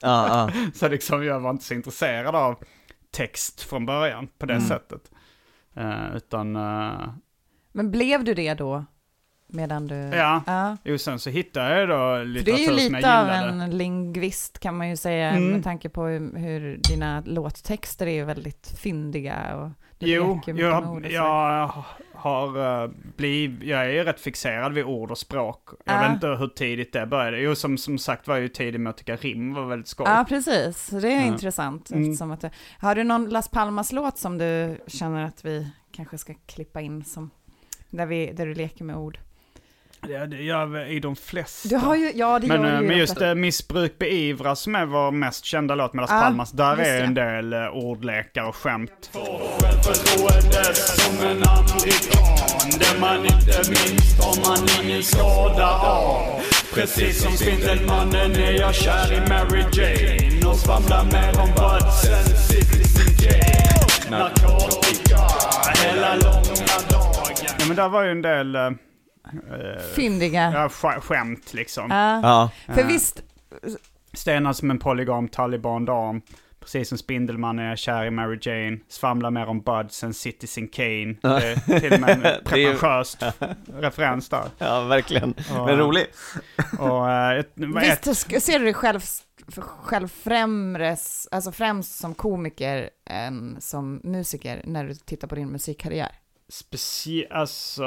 [0.01, 0.49] Ja.
[0.73, 2.55] så liksom jag var inte så intresserad av
[3.11, 4.67] text från början på det Mm.
[4.67, 5.01] sättet.
[5.77, 7.09] Eh, utan, eh,
[7.71, 8.85] Men blev du det då?
[9.49, 9.95] Medan du...
[9.95, 10.43] ja.
[10.47, 10.77] ja.
[10.83, 13.27] Jo, sen så hittade jag då För det är litteratur ju som jag lite av
[13.27, 13.63] gillade.
[13.63, 15.49] en lingvist kan man ju säga, Mm.
[15.51, 21.71] med tanke på hur, hur dina låttexter är väldigt fyndiga och du Jo, jag, jag
[22.13, 25.69] har uh, blivit, jag är ju rätt fixerad vid ord och språk.
[25.85, 26.01] Jag Ja.
[26.01, 27.39] vet inte hur tidigt det började.
[27.39, 30.05] Jo, som, som sagt var jag ju tidig med att tycka rim var väldigt skoj.
[30.09, 30.87] Ja, precis.
[30.87, 31.25] Det är Ja.
[31.27, 31.91] intressant.
[31.91, 32.31] Mm.
[32.31, 32.43] Att,
[32.79, 37.29] har du någon Las Palmas-låt som du känner att vi kanske ska klippa in som,
[37.89, 39.19] där, vi, där du leker med ord?
[40.09, 41.69] Ja, det gör vi i de flesta.
[41.69, 43.29] Du har ju, ja det men, gör eh, men just flesta.
[43.29, 46.51] eh, Missbruk beivras som är vår mest kända låt med Las Ja, Palmas.
[46.51, 47.05] Där är det.
[47.05, 49.09] en del eh, ordlekar och skämt.
[49.13, 49.19] Det
[56.73, 63.15] Precis som Spindelmannen är jag kär i Mary Jane Och svamlar mer om Budsen, Citizen
[63.17, 65.17] Kane Narkotika
[65.83, 68.55] hela långa dagen Ja, men där var ju en del...
[69.51, 70.51] eh, eh, Fyndiga.
[70.53, 71.87] Ja, sk- skämt liksom.
[71.91, 72.21] Ja.
[72.67, 72.73] Ja.
[72.75, 73.23] För visst-
[74.13, 76.21] Stenar som en polygam taliban dam.
[76.59, 78.77] Precis som Spindelmannen är kär i Mary Jane.
[78.89, 81.15] Svamlar mer om Buds än Citizen Kane.
[81.21, 81.27] Det
[81.67, 83.23] är till och med en pretentiöst
[83.79, 84.43] referens där.
[84.57, 85.31] Ja, verkligen.
[85.31, 86.05] Och, Men rolig.
[86.79, 88.99] Och, eh, ett, vad är- Visst sk- ser du dig själv,
[89.57, 96.11] själv främres, alltså främst som komiker än som musiker när du tittar på din musikkarriär?
[96.49, 97.27] Specie...
[97.29, 97.83] Alltså,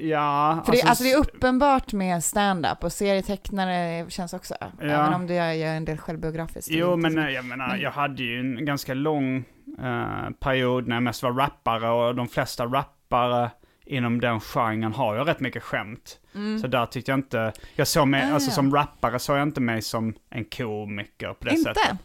[0.00, 0.62] ja...
[0.66, 5.34] För det, alltså, det är uppenbart med stand-up och serietecknare känns också, även om du
[5.34, 6.70] gör, gör en del självbiografiskt.
[6.70, 9.36] Jo, men jag menar, jag hade ju en ganska lång
[9.78, 13.50] eh, period när jag mest var rappare och de flesta rappare
[13.86, 16.18] inom den genren har jag rätt mycket skämt.
[16.34, 16.58] Mm.
[16.58, 18.54] Så där tyckte jag inte, jag såg mig, Ah, alltså ja.
[18.54, 21.74] som rappare såg jag inte mig som en komiker på det Inte?
[21.74, 21.98] sättet.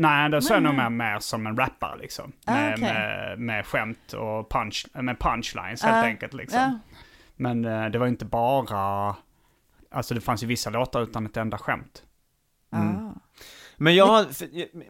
[0.00, 2.32] Nej, det såg jag nog mer, mer som en rappare liksom.
[2.44, 2.82] Ah, Med, okej.
[2.92, 6.60] med, med skämt och punch, med punchlines Ah, helt enkelt liksom.
[6.60, 6.78] ja.
[7.36, 9.16] Men eh, det var inte bara,
[9.90, 12.02] alltså det fanns ju vissa låtar utan ett enda skämt.
[12.72, 12.78] Ah.
[13.76, 14.26] Men jag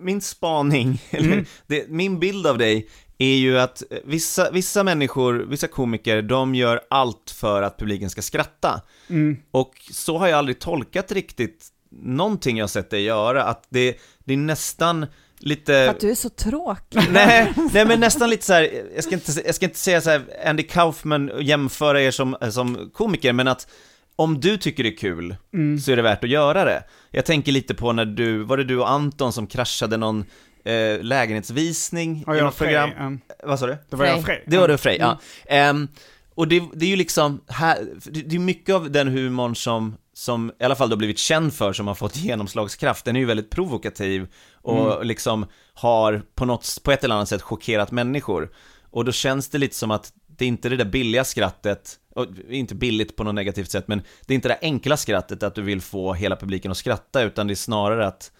[0.00, 1.44] min spaning, eller Mm.
[1.66, 6.80] det, min bild av dig är ju att vissa, vissa människor, vissa komiker, de gör
[6.90, 8.82] allt för att publiken ska skratta.
[9.10, 9.36] Mm.
[9.50, 14.32] Och så har jag aldrig tolkat riktigt någonting jag sett dig göra, att det, det
[14.32, 15.06] är nästan
[15.38, 15.72] lite...
[15.72, 17.00] För att du är så tråkig.
[17.10, 20.10] nej, nej men nästan lite så här, jag ska inte, jag ska inte säga så
[20.10, 23.68] här Andy Kaufman och jämföra er som, som komiker, men att
[24.16, 25.78] om du tycker det är kul Mm.
[25.78, 26.82] så är det värt att göra det.
[27.10, 30.24] Jag tänker lite på när du, var det du och Anton som kraschade någon
[30.64, 32.90] eh, lägenhetsvisning Ja, i jag något Frej, program?
[33.06, 33.76] um, Vad sa du?
[33.90, 34.44] Det var jag och Frej.
[34.46, 35.08] Det var du och Frej, Mm.
[35.08, 35.18] ja.
[35.54, 35.88] Ehm,
[36.34, 40.52] och det, det är ju liksom, här, det är mycket av den humorn som, som
[40.60, 43.50] i alla fall har blivit känd för, som har fått genomslagskraft, den är ju väldigt
[43.50, 45.06] provokativ och Mm.
[45.06, 48.50] liksom har på något, på ett eller annat sätt chockerat människor.
[48.90, 52.26] Och då känns det lite som att det är inte det där billiga skrattet, och
[52.50, 55.62] inte billigt på något negativt sätt, men det är inte det enkla skrattet att du
[55.62, 58.32] vill få hela publiken att skratta, utan det är snarare att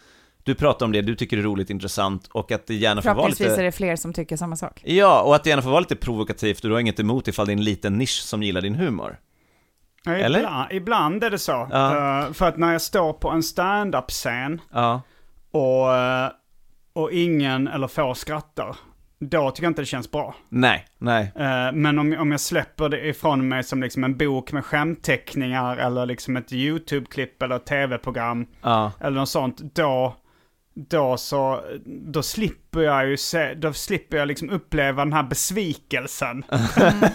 [0.42, 3.14] du pratar om det du tycker är roligt, intressant och att det gärna får vara
[3.14, 3.60] Förhoppningsvis lite...
[3.60, 4.82] är det fler som tycker samma sak.
[4.84, 7.46] Ja, och att det gärna får vara lite provokativt och du har inget emot ifall
[7.46, 9.18] det är en liten nisch som gillar din humor.
[10.04, 10.38] Ja, Eller?
[10.40, 11.68] Ibland, ibland är det så.
[11.70, 12.20] Ja.
[12.26, 15.00] Eh, för att när jag står på en stand-up-scen Ja.
[15.50, 16.30] och, eh,
[16.92, 18.76] och ingen eller få skrattar,
[19.20, 20.34] då tycker jag inte det känns bra.
[20.48, 21.32] Nej, nej.
[21.36, 25.76] Eh, Men om, om jag släpper det ifrån mig som liksom en bok med skämtteckningar
[25.76, 28.46] eller liksom ett YouTube-klipp eller ett tv-program
[29.00, 30.16] eller något sånt, då,
[30.88, 36.44] då så, då slipper jag ju se, då slipper jag liksom uppleva den här besvikelsen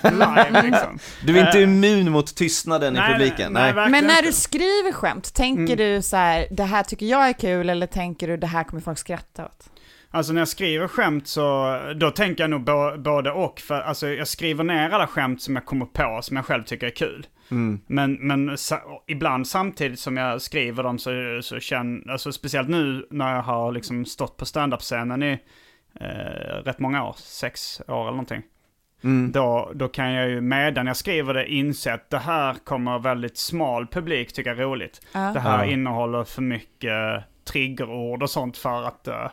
[0.03, 0.99] live liksom.
[1.25, 3.53] Du är inte Eh, immun mot tystnaden nej, i publiken.
[3.53, 3.89] nej, Nej.
[3.89, 4.25] Men när inte.
[4.29, 8.27] du skriver skämt, tänker du så här, det här tycker jag är kul eller tänker
[8.27, 9.69] du det här kommer folk skratta åt?
[10.15, 13.59] Alltså när jag skriver skämt så, då tänker jag nog bo, både och.
[13.59, 16.87] För alltså jag skriver ner alla skämt som jag kommer på som jag själv tycker
[16.87, 17.25] är kul.
[17.51, 17.79] Mm.
[17.87, 23.07] Men, men sa, ibland samtidigt som jag skriver dem så, så känner, alltså speciellt nu
[23.09, 25.39] när jag har liksom stått på standup-scenen i
[25.99, 28.41] eh, rätt många år, sex år eller någonting.
[29.03, 29.31] Mm.
[29.31, 33.37] Då, då kan jag ju medan jag skriver det inse att det här kommer väldigt
[33.37, 35.05] smal publik tycka är roligt.
[35.11, 35.19] Ja.
[35.19, 35.71] Det här Ja.
[35.71, 39.29] innehåller för mycket triggerord och sånt för att eh,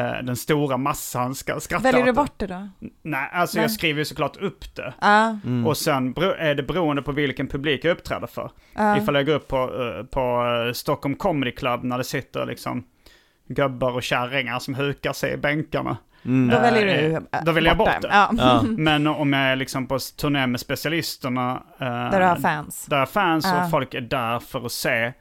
[0.00, 2.68] den stora massan ska skratta Väljer du bort det då?
[3.02, 3.64] Nej, alltså Nej.
[3.64, 4.94] jag skriver ju såklart upp det.
[5.00, 5.38] Ja.
[5.44, 5.66] Mm.
[5.66, 8.50] Och sen är det beroende på vilken publik jag uppträder för.
[8.74, 8.96] Ja.
[8.96, 12.84] Ifall jag går upp på, eh, på eh, Stockholm Comedy Club när det sitter liksom
[13.48, 15.96] gubbar och kärringar som hukar sig i bänkarna.
[16.24, 16.48] Mm.
[16.50, 18.08] Då Eh, väljer du eh, eh, Då väljer jag bort det.
[18.10, 18.30] Ja.
[18.38, 18.62] Ja.
[18.68, 21.62] Men om jag är liksom på turné med specialisterna.
[21.78, 22.86] eh, Där du har fans.
[22.86, 23.64] Där jag har fans Ja.
[23.64, 25.12] och folk är där för att se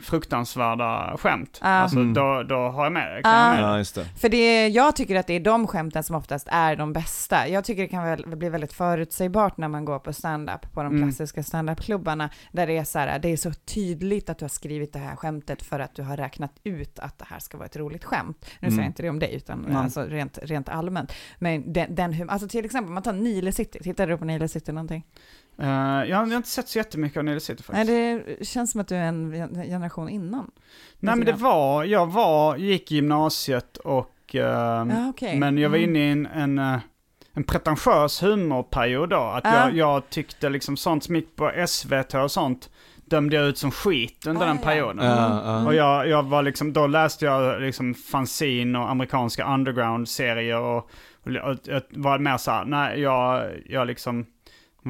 [0.00, 1.58] fruktansvärda skämt.
[1.62, 1.68] Ja.
[1.68, 2.14] Alltså Mm.
[2.14, 3.22] då, då har jag med det.
[3.22, 3.50] Kan jag Ja.
[3.50, 3.66] med det.
[3.68, 4.04] Ja, just det.
[4.04, 7.48] För det, jag tycker att det är de skämten som oftast är de bästa.
[7.48, 10.86] Jag tycker det kan väl bli väldigt förutsägbart när man går på stand-up, på de
[10.96, 11.08] Mm.
[11.08, 14.92] klassiska stand-up-klubbarna, där det är så här, det är så tydligt att du har skrivit
[14.92, 17.76] det här skämtet för att du har räknat ut att det här ska vara ett
[17.76, 18.38] roligt skämt.
[18.40, 18.78] Nu säger Mm.
[18.84, 19.76] jag inte det om dig, utan Nej.
[19.76, 21.12] alltså rent, rent allmänt.
[21.38, 24.48] Men den, den hum- alltså till exempel, man tar Nile City, tittade du på Nile
[24.48, 25.04] City någonting?
[25.62, 28.38] Eh, jag, har, jag har inte sett så jättemycket av Nile City Nej, faktiskt.
[28.38, 29.32] det känns som att du är en
[29.64, 30.50] generation innan.
[31.00, 35.38] Nej men det var, jag var, gick i gymnasiet och, eh, Ja, okej.
[35.38, 35.90] men jag var Mm.
[35.90, 36.78] inne i en, en, eh,
[37.34, 39.16] en pretentiös humorperiod då.
[39.22, 39.54] Att Ja.
[39.54, 42.70] jag, jag tyckte liksom sånt som gick på SVT och sånt
[43.04, 45.06] dömde jag ut som skit under Ah, den perioden.
[45.06, 45.66] Ja, ja.
[45.66, 50.76] Och jag, jag var liksom, då läste jag liksom fanzine och amerikanska underground-serier och,
[51.42, 54.26] och jag var mer såhär, nej jag, jag liksom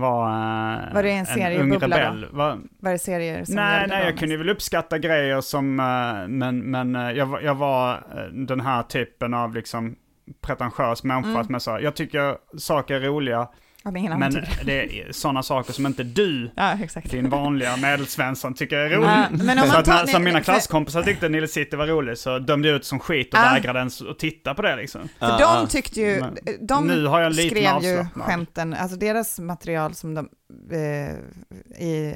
[0.01, 1.97] var, eh, Var det en seriebubbla då?
[1.97, 2.27] rebell.
[2.33, 6.59] Var, Var det serier som Nej, nej, jag kunde väl uppskatta grejer som, eh, men,
[6.59, 9.97] men eh, jag, var- jag var eh, den här typen av liksom
[10.41, 11.45] pretentiös människa Mm.
[11.45, 13.49] som jag sa, jag tycker saker är roliga,
[13.85, 14.33] men
[14.65, 15.01] det.
[15.01, 17.11] är sådana saker som inte du, Ja, exakt.
[17.11, 19.57] din vanliga medelsvensson, tycker är roligt.
[19.57, 22.77] Ja, så att när, som mina klasskompisar tyckte Nile City var roligt så dömde jag
[22.77, 23.53] ut som skit och Ah.
[23.55, 25.01] vägrade ens att titta på det liksom.
[25.19, 25.67] För Ja, de ja.
[25.67, 26.25] tyckte ju,
[26.61, 28.27] de nu har jag lite skrev ju avslappnad.
[28.27, 30.29] skämten, alltså deras material som de
[30.73, 32.15] eh, i,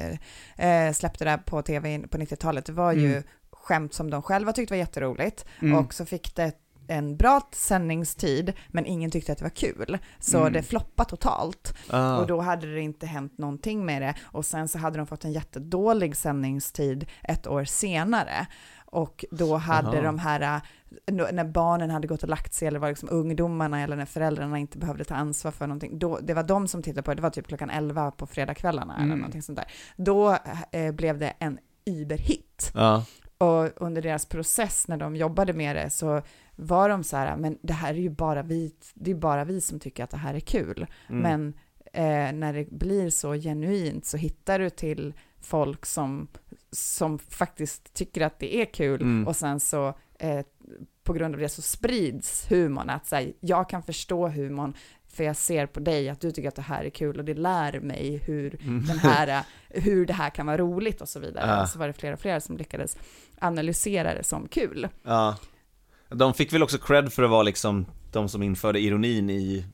[0.57, 3.22] eh, släppte där på tv på 90-talet, det var ju Mm.
[3.53, 5.79] skämt som de själva tyckte var jätteroligt Mm.
[5.79, 6.53] och så fick det
[6.92, 9.98] en bra sändningstid, men ingen tyckte att det var kul.
[10.18, 10.52] Så Mm.
[10.52, 11.74] det floppade totalt.
[11.90, 12.16] Ah.
[12.16, 14.14] Och då hade det inte hänt någonting med det.
[14.22, 18.46] Och sen så hade de fått en jättedålig sändningstid ett år senare.
[18.87, 20.02] Och då hade Jaha.
[20.02, 20.61] de här,
[21.07, 24.59] n- när barnen hade gått och lagt sig eller var liksom ungdomarna eller när föräldrarna
[24.59, 27.22] inte behövde ta ansvar för någonting, då, det var de som tittade på det, det
[27.22, 29.18] var typ klockan 11 på fredagskvällarna eller Mm.
[29.18, 29.66] någonting sånt där.
[29.96, 30.37] Då
[30.72, 32.70] eh, blev det en überhit.
[32.74, 33.05] Ja.
[33.42, 36.22] Och under deras process när de jobbade med det så
[36.57, 39.61] var de så här, men det här är ju bara vi, det är bara vi
[39.61, 40.87] som tycker att det här är kul.
[41.09, 41.22] Mm.
[41.22, 41.55] Men
[41.92, 46.28] eh, när det blir så genuint så hittar du till folk som,
[46.70, 49.26] som faktiskt tycker att det är kul Mm.
[49.28, 50.40] och sen så eh,
[51.02, 54.74] på grund av det så sprids humorn, att säga, jag kan förstå humorn
[55.12, 57.35] för jag ser på dig att du tycker att det här är kul och det
[57.35, 58.85] lär mig hur, Mm.
[58.87, 61.46] den här, hur det här kan vara roligt och så vidare.
[61.46, 61.66] Ja.
[61.66, 62.96] Så var det fler och fler som lyckades
[63.38, 64.88] analysera det som kul.
[65.03, 65.37] Ja.
[66.09, 69.66] De fick väl också cred för att vara liksom de som införde ironin i,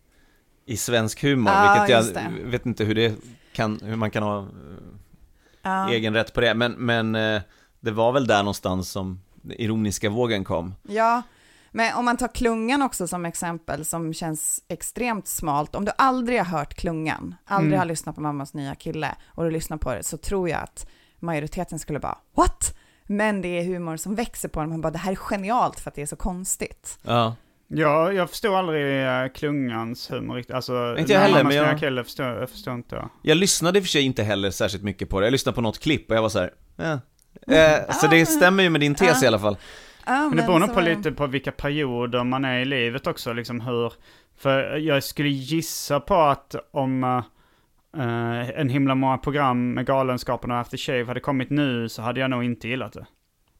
[0.66, 3.14] i svensk humor, Ja, vilket jag vet inte hur det
[3.52, 4.46] kan, hur man kan ha eh,
[5.62, 5.90] Ja.
[5.90, 7.42] egen rätt på det, men, men eh,
[7.80, 10.74] det var väl där någonstans som den ironiska vågen kom.
[10.82, 11.22] Ja,
[11.78, 15.74] men om man tar klungan också som exempel som känns extremt smalt.
[15.74, 17.78] Om du aldrig har hört klungan, aldrig Mm.
[17.78, 20.86] har lyssnat på mammas nya kille och du lyssnar på det så tror jag att
[21.20, 22.74] majoriteten skulle bara what?
[23.06, 24.70] Men det är humor som växer på dem.
[24.70, 26.98] Man bara det här är genialt för att det är så konstigt.
[27.02, 27.34] Ja.
[27.70, 30.54] Ja, jag förstod aldrig eh, klungans humor riktigt.
[30.54, 33.08] Alltså, Inte jag heller, men jag- kille förstår, jag förstår inte jag.
[33.22, 35.60] Jag lyssnade i och för sig inte heller särskilt mycket på det, jag lyssnade på
[35.60, 36.98] något klipp och jag var så här, ja.
[37.54, 39.24] Eh, så det stämmer ju med din tes Ja.
[39.24, 39.56] i alla fall.
[40.08, 43.32] Ja, Men det beror nog på lite på vilka perioder man är i livet också,
[43.32, 43.92] liksom hur...
[44.36, 47.04] För jag skulle gissa på att om
[47.96, 52.20] eh, en himla många program med Galenskaparna och After Shave hade kommit nu så hade
[52.20, 53.06] jag nog inte gillat det.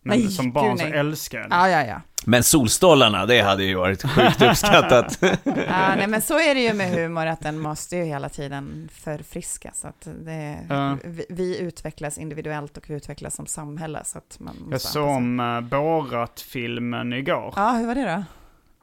[0.03, 1.57] Men Nej, som barn gud, så älskar jag det.
[1.57, 2.01] Ja, ja, ja.
[2.27, 5.19] Men Solstollarna, det hade ju varit sjukt uppskattat.
[5.45, 8.89] ja nej, men så är det ju med humor, att den måste ju hela tiden
[8.93, 9.81] förfriskas.
[9.81, 10.97] Så att det, Ja.
[11.05, 14.05] vi, vi utvecklas individuellt och vi utvecklas som samhälle.
[14.05, 17.53] Så att man Jag såg om uh, Borat-filmen igår.
[17.57, 18.25] Ja, hur var det då?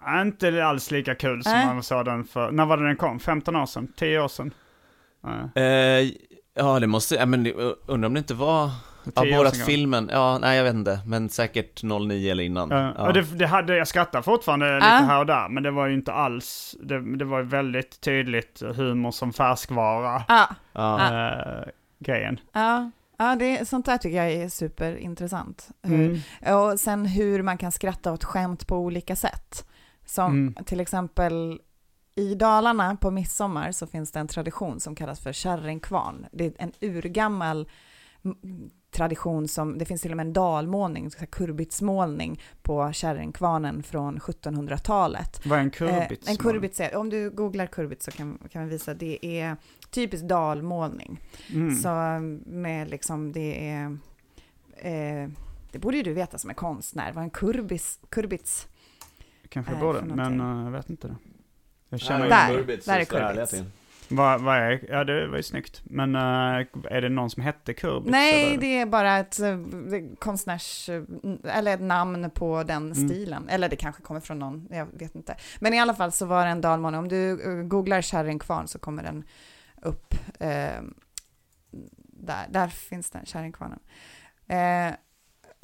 [0.05, 1.65] Ja, Inte alls lika kul som Nej.
[1.65, 2.51] man såg den för...
[2.51, 3.19] När var det den kom?
[3.19, 3.87] 15 år sedan?
[3.97, 4.51] 10 år sedan?
[5.23, 5.61] Ja.
[5.61, 6.09] Eh,
[6.55, 7.47] ja, det måste, men
[7.85, 8.71] undrar om det inte var,
[9.15, 12.69] ja, Borat filmen, ja, nej jag vet inte, men säkert 09 eller innan.
[12.69, 12.93] Ja.
[12.97, 13.11] Ja.
[13.11, 16.13] Det, det hade, jag skrattar fortfarande lite här och där, men det var ju inte
[16.13, 20.23] alls, det, det var ju väldigt tydligt humor som färskvara.
[20.27, 20.47] Ja.
[20.73, 21.27] Ja.
[21.27, 21.63] eh,
[21.99, 22.39] grejen.
[22.53, 25.67] Ja, ja det, sånt där tycker jag är superintressant.
[25.85, 25.99] Mm.
[26.41, 29.65] Hur, och sen hur man kan skratta åt skämt på olika sätt.
[30.05, 30.53] Som Mm.
[30.65, 31.59] till exempel
[32.15, 36.25] i Dalarna på midsommar så finns det en tradition som kallas för kärringkvarn.
[36.31, 37.69] Det är en urgammal
[38.25, 44.19] mm, tradition som, det finns till och med en dalmålning, här kurbitsmålning på kärringkvarnen från
[44.19, 45.45] 1700-talet.
[45.45, 46.19] Vad är en Eh, kurbitsmålning?
[46.27, 49.55] en kurbits, är- om du googlar kurbits så kan, kan vi visa, det är
[49.89, 51.19] typisk dalmålning.
[51.53, 51.75] Mm.
[51.75, 51.89] Så
[52.49, 53.97] med liksom, det är,
[54.77, 55.29] eh,
[55.71, 58.67] det borde ju du veta som är konstnär, vad en kurbis, kurbits
[59.49, 61.15] Kanske är borde, för men eh, jag vet inte det.
[61.89, 63.53] Jag känner där, Kurbits där är kurbits.
[64.09, 65.81] Vad, vad är, ja det var ju snyggt.
[65.83, 66.21] Men eh,
[66.91, 68.11] är det någon som hette Kurbits?
[68.11, 68.57] Nej, eller?
[68.61, 69.57] det är bara ett eh,
[70.19, 71.03] konstnärs, eh,
[71.43, 73.09] eller ett namn på den Mm.
[73.09, 73.49] stilen.
[73.49, 75.35] Eller det kanske kommer från någon, jag vet inte.
[75.59, 77.37] Men i alla fall så var det en dalmåne, om du
[77.67, 79.23] googlar kärringkvarn så kommer den
[79.81, 80.13] upp.
[80.39, 80.81] Eh,
[82.17, 83.79] där, där finns den, kärringkvarnen.
[84.47, 84.95] Eh,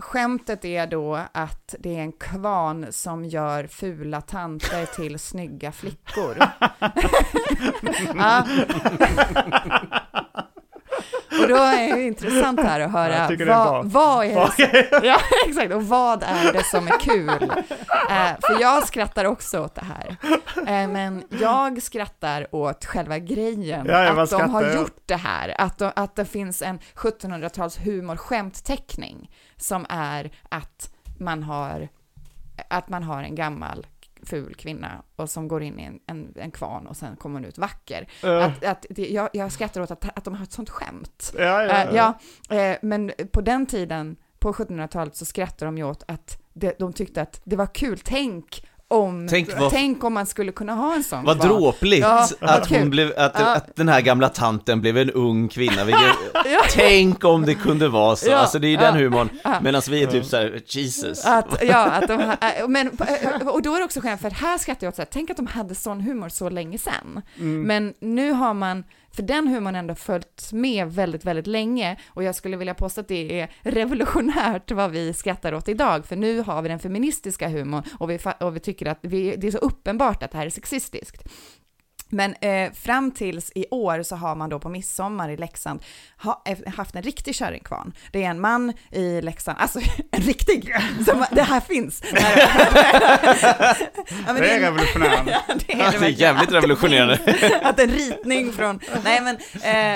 [0.01, 6.37] skämtet är då att det är en kvarn som gör fula tanter till snygga flickor.
[8.15, 8.47] ja.
[11.41, 15.73] Och då är det intressant här att höra är vad, är det som, ja, exakt,
[15.73, 17.29] och vad är det som är kul?
[18.09, 20.15] Eh, för jag skrattar också åt det här.
[20.57, 25.77] Eh, men jag skrattar åt själva grejen, Ja, att de har gjort det här, att,
[25.77, 31.87] de, att det finns en 1700-tals humorskämtteckning som är att man har,
[32.69, 33.87] att man har en gammal
[34.23, 37.45] ful kvinna och som går in i en, en, en kvarn och sen kommer hon
[37.45, 38.07] ut vacker.
[38.21, 38.43] Ja.
[38.43, 41.33] Att, att det, jag, jag skrattar åt att, att de har ett sånt skämt.
[41.37, 42.19] Ja, ja, Eh, ja.
[42.49, 46.79] ja, eh, men på den tiden, på 1700-talet, så skrattade de ju åt att det,
[46.79, 47.99] de tyckte att det var kul.
[48.03, 51.49] Tänk om, Tänk vad- tänk om man skulle kunna ha en sån Vad kvarn.
[51.49, 53.55] dråpligt Ja, att, hon blev, att, Ja.
[53.55, 56.61] att den här gamla tanten blev en ung kvinna, vilket, Ja.
[56.73, 59.55] tänk om det kunde vara så, Ja, alltså det är ju ja, den humorn, ja.
[59.61, 61.25] medan vi är typ såhär, Jesus.
[61.25, 62.87] Att, ja, att de, äh, men,
[63.45, 65.37] och då är det också skönt, för här skrattar jag åt så här, tänk att
[65.37, 67.21] de hade sån humor så länge sedan.
[67.39, 67.61] Mm.
[67.63, 72.35] Men nu har man, för den humorn ändå följt med väldigt, väldigt länge och jag
[72.35, 76.61] skulle vilja påstå att det är revolutionärt vad vi skrattar åt idag, för nu har
[76.61, 80.23] vi den feministiska humorn och vi, och vi tycker att vi, det är så uppenbart
[80.23, 81.23] att det här är sexistiskt.
[82.11, 85.83] Men eh, fram tills i år så har man då på midsommar i Leksand
[86.23, 87.93] ha, eh, haft en riktig kärringkvarn.
[88.11, 89.79] Det är en man i Leksand, alltså
[90.11, 92.03] en riktig, som, det här finns.
[92.11, 92.19] ja,
[94.25, 95.31] men Det är en- revolutionerande.
[95.47, 97.19] Ja, det är, det är jävligt revolutionerande.
[97.63, 99.37] att en ritning från, nej men,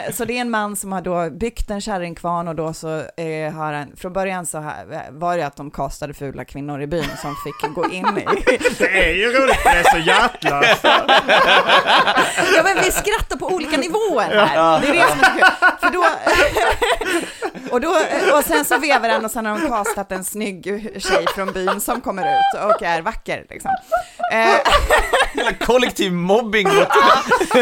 [0.06, 2.96] eh, så det är en man som har då byggt en kärringkvarn och då så
[2.98, 6.88] eh, har han, från början så här, var det att de kastade fula kvinnor i
[6.88, 8.26] byn som fick gå in i.
[8.78, 10.86] Det är ju roligt det är så hjärtlöst.
[12.56, 15.46] Ja men vi skrattar på olika nivåer här, det är det som är så kul.
[15.80, 16.06] För då,
[17.72, 17.90] och, då,
[18.38, 20.64] och sen så vevar den och sen har de kastat en snygg
[20.98, 23.72] tjej från byn som kommer ut och är vacker liksom.
[24.32, 24.56] Eh,
[25.66, 26.88] Kollektiv mobbing mot...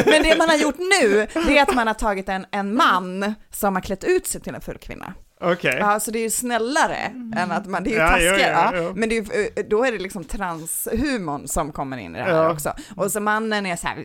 [0.05, 3.35] Men det man har gjort nu, det är att man har tagit en, en man
[3.51, 5.13] som har klätt ut sig till en full kvinna.
[5.51, 5.77] Okej.
[5.79, 6.97] Ja, så det är ju snällare
[7.35, 8.51] än att man, det är ju Ja, taskigare.
[8.51, 8.91] Ja, jo.
[8.95, 12.31] Men det är, eh, då är det liksom transhumorn som kommer in i det här
[12.43, 12.51] Ja.
[12.51, 12.73] också.
[12.95, 13.97] Och så mannen är så här,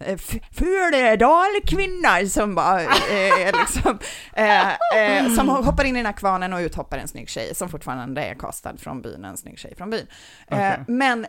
[0.00, 3.98] eh, f- ful dalkvinna som bara, eh, är liksom,
[4.32, 7.68] eh, eh, som hoppar in i den här kvarnen och uthoppar en snygg tjej som
[7.68, 10.06] fortfarande är kastad från byn, en snygg tjej från byn.
[10.50, 10.84] Okej.
[10.88, 11.26] men,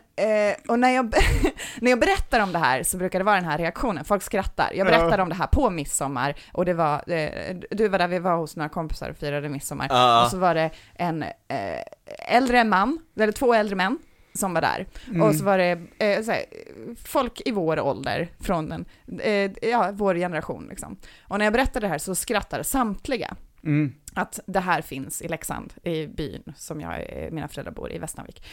[0.67, 1.13] och när jag,
[1.81, 4.71] när jag berättar om det här så brukar det vara den här reaktionen, folk skrattar.
[4.73, 4.91] Jag Ja.
[4.91, 7.01] berättade om det här på midsommar och det var,
[7.75, 9.87] du var där, vi var hos några kompisar och firade midsommar.
[9.89, 10.23] Ja.
[10.23, 11.81] Och så var det en eh,
[12.27, 13.99] äldre man, eller två äldre män,
[14.33, 14.87] som var där.
[15.07, 15.21] Mm.
[15.21, 16.45] Och så var det eh, så här,
[17.05, 18.85] folk i vår ålder, från den,
[19.19, 20.97] eh, ja, vår generation liksom.
[21.27, 23.93] Och när jag berättade det här så skrattade samtliga Mm.
[24.13, 27.97] att det här finns i Leksand, i byn som jag, eh, mina föräldrar bor i,
[27.97, 28.43] Västanvik.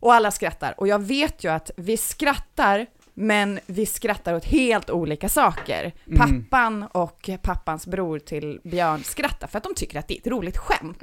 [0.00, 0.74] Och alla skrattar.
[0.76, 2.86] Och jag vet ju att vi skrattar,
[3.20, 5.92] men vi skrattar åt helt olika saker.
[6.06, 6.18] Mm.
[6.18, 10.26] Pappan och pappans bror till Björn skrattar för att de tycker att det är ett
[10.26, 11.02] roligt skämt.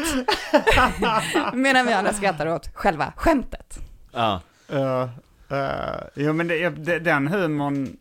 [1.53, 3.79] Medan vi andra skrattar åt själva skämtet.
[4.11, 4.41] Ja.
[4.67, 5.09] Ja,
[5.49, 7.97] eh, jo men det, det, den humorn,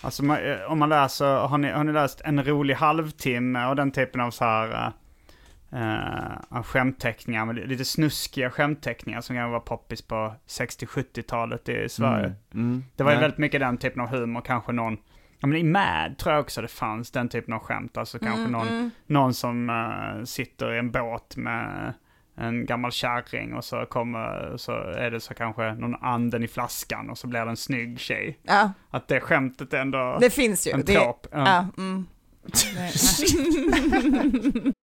[0.00, 3.90] alltså eh, om man läser, har ni, har ni läst En rolig halvtimme och den
[3.90, 4.92] typen av så här
[5.72, 12.26] uh, skämtteckningar, lite snuskiga skämtteckningar som kan vara poppis på 60-70-talet i Sverige.
[12.26, 12.36] Mm.
[12.54, 12.84] Mm.
[12.96, 13.22] Det var ju Nej.
[13.22, 14.96] väldigt mycket den typen av humor, kanske någon,
[15.38, 18.40] ja men i Mad tror jag också det fanns den typen av skämt, alltså kanske
[18.40, 18.90] Mm, någon, mm.
[19.06, 21.94] någon som eh, sitter i en båt med
[22.38, 27.10] en gammal kärring och så kommer, så är det så kanske någon anden i flaskan
[27.10, 28.38] och så blir det en snygg tjej.
[28.42, 28.72] Ja.
[28.90, 30.18] Att det skämtet ändå...
[30.20, 30.70] Det finns ju.
[30.70, 31.26] En det, trop.
[31.30, 32.06] Ja, mm.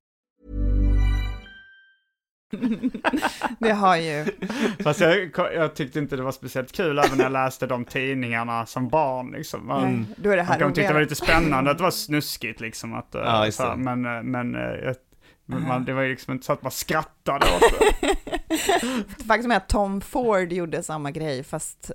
[3.59, 4.25] det har ju...
[4.83, 8.65] Fast jag, jag tyckte inte det var speciellt kul även när jag läste de tidningarna
[8.65, 9.31] som barn.
[9.31, 9.67] Liksom.
[9.67, 11.91] Man, Nej, då är det här man tycka det var lite spännande att det var
[11.91, 12.93] snuskigt liksom.
[12.93, 13.75] Att, eh, Ja, det.
[13.77, 14.95] men eh, men eh, jag,
[15.45, 18.15] man, det var ju liksom inte så att man skrattade åt det.
[19.27, 21.91] Faktum är att Tom Ford gjorde samma grej, fast,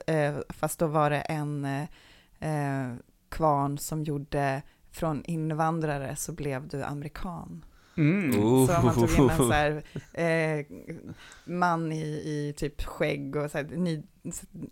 [0.49, 2.95] fast då var det en eh,
[3.31, 7.65] kvarn som gjorde från invandrare så blev du amerikan.
[7.97, 8.33] Mm.
[8.67, 9.83] Så man tog in en så här,
[10.13, 10.67] eh,
[11.45, 14.03] man i, i typ skägg och så här,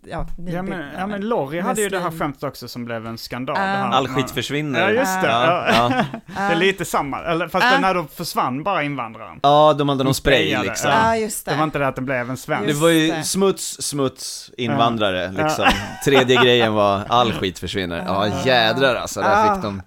[0.05, 3.17] ja, Ja men, ja men Lorry hade ju det här skämtet också som blev en
[3.17, 3.55] skandal.
[3.57, 3.59] Ah.
[3.61, 3.89] det här.
[3.91, 4.79] All skit försvinner.
[4.81, 5.27] Ja just det.
[5.27, 7.21] Ja, Ja, det är lite samma.
[7.23, 7.71] Eller, fast Ah.
[7.71, 9.39] den här då försvann bara invandraren.
[9.43, 10.91] Ja, de hade någon spray liksom.
[10.91, 11.17] ja.
[11.17, 11.51] Just det.
[11.51, 12.67] Det var inte det att det blev en svensk.
[12.67, 13.23] Det var ju det.
[13.23, 15.65] smuts, smuts, invandrare liksom.
[16.05, 18.03] Tredje grejen var all skit försvinner.
[18.07, 19.81] Ja jädrar alltså, där fick de,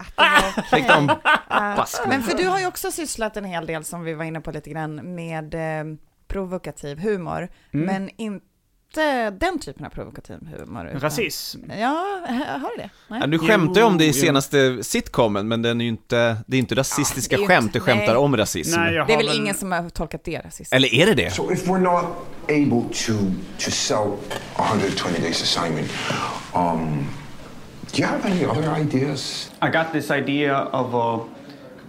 [0.76, 1.06] fick de
[1.76, 2.00] bask.
[2.06, 4.50] Men för du har ju också sysslat en hel del, som vi var inne på
[4.50, 5.84] lite grann, med eh,
[6.28, 7.86] provokativ humor, Mm.
[7.86, 8.46] men inte
[9.38, 10.86] den typen av provokativ humor.
[10.86, 11.60] utan- Rasism.
[11.78, 12.20] Ja,
[12.62, 12.90] har du det?
[13.08, 13.20] Nej.
[13.20, 16.56] Ja, du skämtar ju om det i senaste sitcomen, men den är ju inte, det
[16.56, 18.16] är inte rasistiska det är skämt, inte- du skämtar nej.
[18.16, 18.80] om rasism.
[18.80, 20.72] Nej, jag Det är väl ingen som har tolkat det rasistiskt?
[20.72, 21.30] Eller är det det?
[21.30, 22.04] So if we're not
[22.48, 23.12] able to
[23.58, 24.12] to sell
[24.56, 25.90] 120 days assignment,
[26.54, 27.06] um,
[27.92, 29.50] do you have any other ideas?
[29.62, 31.20] I got this idea of a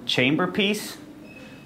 [0.05, 0.93] chamber piece.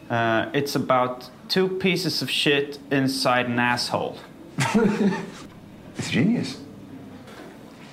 [0.10, 0.16] Uh,
[0.54, 4.14] it's about two pieces of shit inside an asshole.
[5.98, 6.58] It's genius.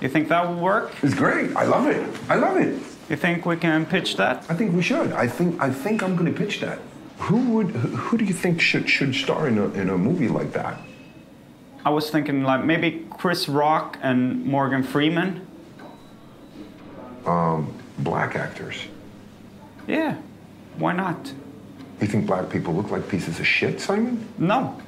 [0.00, 0.92] You think that will work?
[1.02, 1.54] It's great.
[1.54, 2.08] I love it.
[2.28, 2.74] I love it.
[3.10, 4.44] You think we can pitch that?
[4.48, 5.12] I think we should.
[5.12, 6.78] I think I think I'm going to pitch that.
[7.18, 10.52] Who would who, do you think should should star in a in a movie like
[10.52, 10.80] that?
[11.84, 15.46] I was thinking like maybe Chris Rock and Morgan Freeman.
[17.26, 18.76] Um, black actors.
[19.86, 20.16] Yeah,
[20.78, 21.32] why not?
[22.00, 24.26] You think black people look like pieces of shit, Simon?
[24.38, 24.80] No.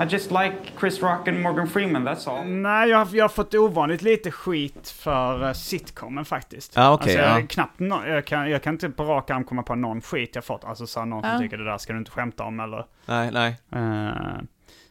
[0.00, 2.46] I just like Chris Rock and Morgan Freeman, that's all.
[2.46, 6.76] Nej, jag har, jag har fått ovanligt lite skit för uh, sitcomen faktiskt.
[6.76, 7.46] Ja, okej, alltså, jag, ja.
[7.46, 10.44] knappt no, jag, kan, jag kan inte på rak arm komma på någon skit jag
[10.44, 10.64] fått.
[10.64, 12.86] Alltså så någon som tycker det där ska du inte skämta om eller...
[13.06, 13.56] Nej, nej.
[13.72, 14.42] Eh,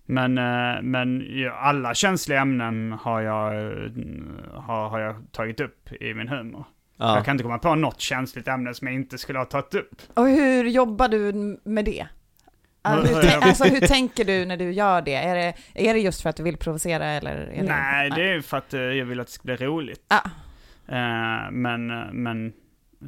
[0.06, 3.92] men eh, men ja, alla känsliga ämnen har jag, eh,
[4.54, 6.66] har, har jag tagit upp i min humor.
[6.98, 7.16] Ja.
[7.16, 10.02] Jag kan inte komma på något känsligt ämne som jag inte skulle ha tagit upp.
[10.14, 11.34] Och hur jobbar du
[11.64, 12.08] med det?
[12.88, 15.14] Ah, Hur- alltså, hur tänker du när du gör det?
[15.16, 15.54] Är, det?
[15.90, 17.36] är det just för att du vill provocera eller?
[17.36, 20.02] Är Nej, det, det är för att eh, jag vill att det ska bli roligt.
[20.10, 20.22] Ja.
[20.88, 22.54] Eh, men, eh, men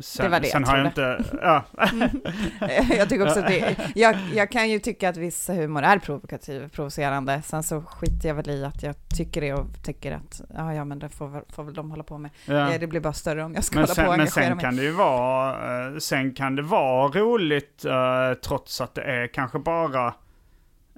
[0.02, 1.24] sen, Det var det sen jag har jag inte...
[1.42, 1.64] Ja.
[2.98, 3.76] jag tycker också det.
[3.96, 7.42] Jag, jag kan ju tycka att viss humor är provokativ, provocerande.
[7.46, 10.86] Sen så skiter jag väl i att jag tycker det och tycker att ja, ja
[10.86, 12.32] men det får, får väl de hålla på med.
[12.46, 12.74] Ja.
[12.74, 14.56] Eh, Det blir bara större om jag ska Men hålla på och sen, men sen
[14.56, 14.64] mig.
[14.64, 19.28] kan det ju vara, eh, sen kan det vara roligt eh, trots att det är
[19.28, 20.14] kanske bara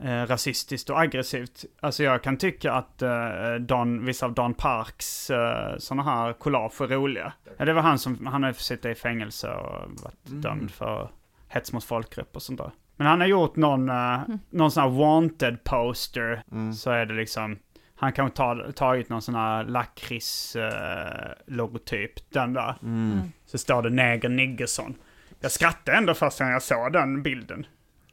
[0.04, 1.66] eh, rasistiskt och aggressivt.
[1.80, 5.38] Alltså jag kan tycka att eh, Don, vissa av Don Parks uh,
[5.78, 7.34] sådana här collage är roliga.
[7.58, 10.42] Ja, det var han som, han har suttit i fängelse och varit Mm.
[10.42, 11.10] dömd för
[11.48, 12.72] hets mot folkgrupp och sånt där.
[12.96, 14.40] Men han har gjort någon, uh, Mm.
[14.50, 16.74] någon sån här wanted poster, Mm.
[16.74, 17.58] så är det liksom
[17.96, 22.76] han kan ha ta, tagit någon sån här lakrits-logotyp, den där.
[22.84, 23.20] Mm.
[23.46, 24.96] Så står det Neger Niggersson.
[25.40, 27.66] Jag skrattade ändå först när jag såg den bilden.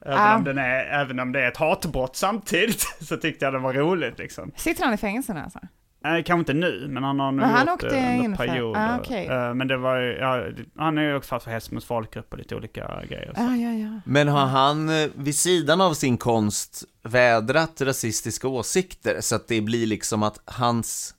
[0.07, 0.36] Även, Ja.
[0.36, 3.72] om den är, även om det är ett hatbrott samtidigt så tyckte jag det var
[3.72, 4.53] roligt liksom.
[4.57, 5.59] Sitter han i fängelse nu alltså?
[6.05, 8.36] Nej, kanske inte nu, men han har nog Men han gjort åkte det in under
[8.36, 8.80] perioder.
[8.80, 9.26] ah, okej.
[9.26, 10.42] Eh, Men det var ju, ja,
[10.76, 13.32] han har ju åkt fast för hets mot folkgrupp och lite olika grejer.
[13.36, 13.40] så.
[13.40, 14.01] Ja, ja, ja.
[14.05, 19.61] Men har han eh, vid sidan av sin konst vädrat rasistiska åsikter så att det
[19.61, 21.14] blir liksom att hans,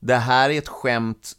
[0.00, 1.32] det här är ett skämt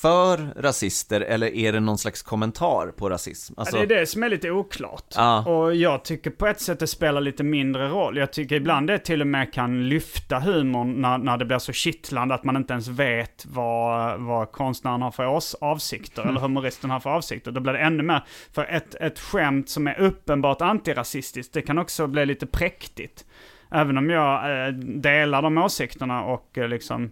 [0.00, 3.54] för rasister eller är det någon slags kommentar på rasism?
[3.56, 5.14] Alltså, Ja, det är det som är lite oklart.
[5.16, 5.44] Ja.
[5.46, 8.16] Och jag tycker på ett sätt det spelar lite mindre roll.
[8.16, 11.72] Jag tycker ibland det till och med kan lyfta humorn när, när det blir så
[11.72, 16.90] kittlande att man inte ens vet vad, vad konstnären har för ås- avsikter, eller humoristen
[16.90, 17.50] har för avsikter.
[17.52, 18.24] Då blir det ännu mer.
[18.52, 23.24] För ett, ett skämt som är uppenbart antirasistiskt, det kan också bli lite präktigt.
[23.70, 27.10] Även om jag eh, delar de åsikterna och eh, liksom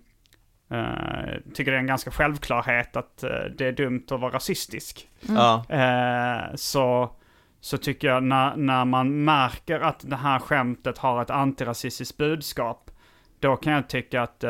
[0.70, 5.08] eh, tycker det är en ganska självklarhet att eh, det är dumt att vara rasistisk.
[5.28, 5.60] Mm.
[5.68, 7.10] Eh, så,
[7.60, 12.90] så tycker jag när, när man märker att det här skämtet har ett antirasistiskt budskap,
[13.40, 14.44] då kan jag tycka att,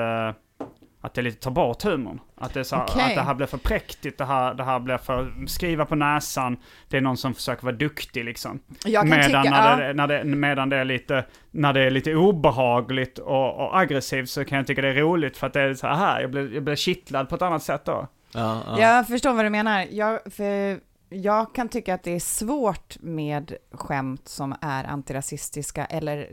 [1.09, 2.21] att det lite tar bort humorn.
[2.37, 3.03] Att det, är så, Okej.
[3.03, 6.57] att det här blir för präktigt, det här, det här blir för skriva på näsan,
[6.89, 8.61] det är någon som försöker vara duktig liksom.
[8.85, 9.87] Jag kan medan, tycka- när ja.
[9.87, 14.31] det, när det, medan det är lite, när det är lite obehagligt och, och aggressivt
[14.31, 16.55] så kan jag tycka det är roligt för att det är så här, jag blir,
[16.55, 18.07] jag blir kittlad på ett annat sätt då.
[18.35, 19.87] Ja, Jag förstår vad du menar.
[19.91, 20.81] Jag, för
[21.11, 26.29] jag kan tycka att det är svårt med skämt som är antirasistiska eller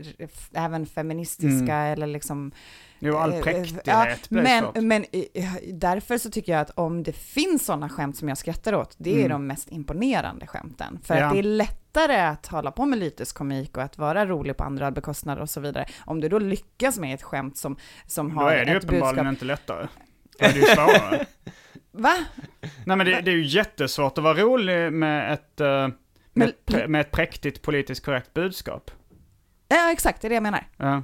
[0.54, 1.92] även feministiska Mm.
[1.92, 2.52] eller liksom...
[2.98, 4.76] Jo, all eh, präktighet ja, blir men, svårt.
[4.82, 8.74] men eh, därför så tycker jag att om det finns sådana skämt som jag skrattar
[8.74, 9.28] åt, det är Mm.
[9.30, 10.98] de mest imponerande skämten.
[11.02, 11.26] För Ja.
[11.26, 14.64] att det är lättare att hålla på med lytisk komik och att vara rolig på
[14.64, 15.86] andra bekostnader och så vidare.
[16.04, 17.76] Om du då lyckas med ett skämt som,
[18.06, 19.32] som Då har är det ju ett uppenbarligen budskap...
[19.32, 19.86] inte lättare.
[20.38, 21.26] Då är det ju svårare.
[21.92, 22.14] Va?
[22.84, 25.92] Nej men det, det är ju jättesvårt att vara rolig med ett, eh, med,
[26.32, 28.90] Men- ett med ett präktigt politiskt korrekt budskap.
[29.68, 30.66] Ja, exakt, det är det jag menar.
[30.76, 31.02] Ja.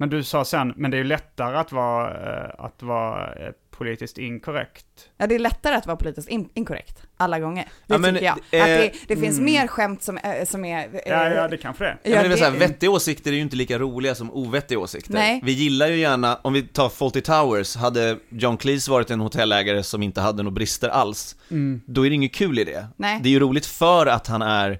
[0.00, 2.10] Men du sa sen, men det är ju lättare att vara,
[2.44, 4.86] eh, att vara eh, politiskt inkorrekt.
[5.16, 7.64] Ja, det är lättare att vara politiskt in- inkorrekt alla gånger.
[7.86, 8.36] Det Ja, men, tycker jag.
[8.50, 9.44] eh, att det, det finns mm.
[9.52, 10.88] mer skämt som, är- som är...
[11.06, 11.98] Ja, ja, det kanske det är.
[12.02, 14.30] Ja, men det är det- så här, vettiga åsikter är ju inte lika roliga som
[14.30, 15.12] ovettiga åsikter.
[15.14, 15.40] Nej.
[15.44, 19.82] Vi gillar ju gärna, om vi tar Fawlty Towers, hade John Cleese varit en hotellägare
[19.82, 21.80] som inte hade några brister alls, Mm.
[21.86, 22.86] då är det inget kul i det.
[22.96, 23.20] Nej.
[23.22, 24.78] Det är ju roligt för att han är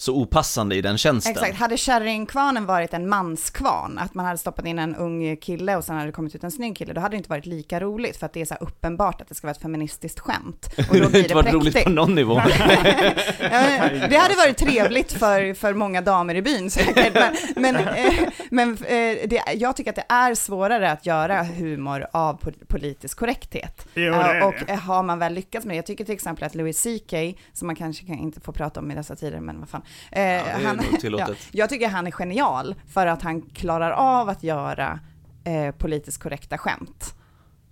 [0.00, 1.32] så opassande i den tjänsten.
[1.32, 5.84] Exakt, hade kärringkvarnen varit en manskvarn, att man hade stoppat in en ung kille och
[5.84, 8.16] sen hade det kommit ut en snygg kille, då hade det inte varit lika roligt
[8.16, 10.66] för att det är så här uppenbart att det ska vara ett feministiskt skämt.
[10.76, 12.34] Och Det då blir inte det varit roligt på någon nivå.
[14.10, 17.36] Det hade varit trevligt för, för många damer i byn säkert, men,
[17.74, 18.14] men, eh,
[18.50, 23.18] men eh, det, jag tycker att det är svårare att göra humor av po- politisk
[23.18, 23.86] korrekthet.
[23.94, 24.72] Jo, det och det.
[24.72, 27.14] eh, har man väl lyckats med det, jag tycker till exempel att Louis CK,
[27.52, 29.82] som man kanske kan inte får prata om i dessa tider, men vad fan.
[30.12, 31.38] Eh, är han, tillåtet.
[31.52, 35.00] jag tycker han är genial för att han klarar av att göra
[35.44, 37.14] eh, politiskt korrekta skämt.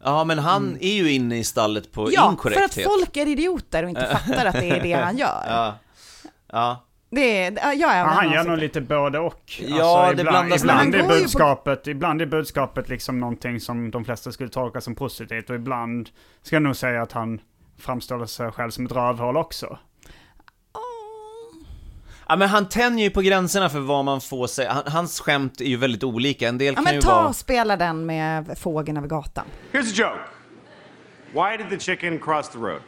[0.04, 2.12] Ja, men han är ju inne i stallet på Mm.
[2.14, 2.86] Ja, för inkorrekthet.
[2.86, 5.44] att folk är idioter och inte fattar att det är det han gör.
[5.46, 5.74] Ja.
[6.52, 6.84] Ja.
[7.10, 9.34] Det är, ja, Ja, han gör nog lite både och.
[9.34, 13.60] Alltså, Ja, det ibland, blandas ibland, är ju på- budskapet, ibland är budskapet liksom någonting
[13.60, 16.10] som de flesta skulle tolka som positivt och ibland
[16.42, 17.40] ska jag nog säga att han
[17.78, 19.78] framställer sig själv som ett rövhål också.
[22.30, 25.60] Ja men han tänjer ju på gränserna för vad man får säga, Han- hans skämt
[25.60, 27.26] är ju väldigt olika, en del Ja, kan men ju ta vara...
[27.28, 29.44] och spela den med fågeln över gatan.
[29.72, 30.20] Here's a joke.
[31.32, 32.80] Why did the chicken cross the road?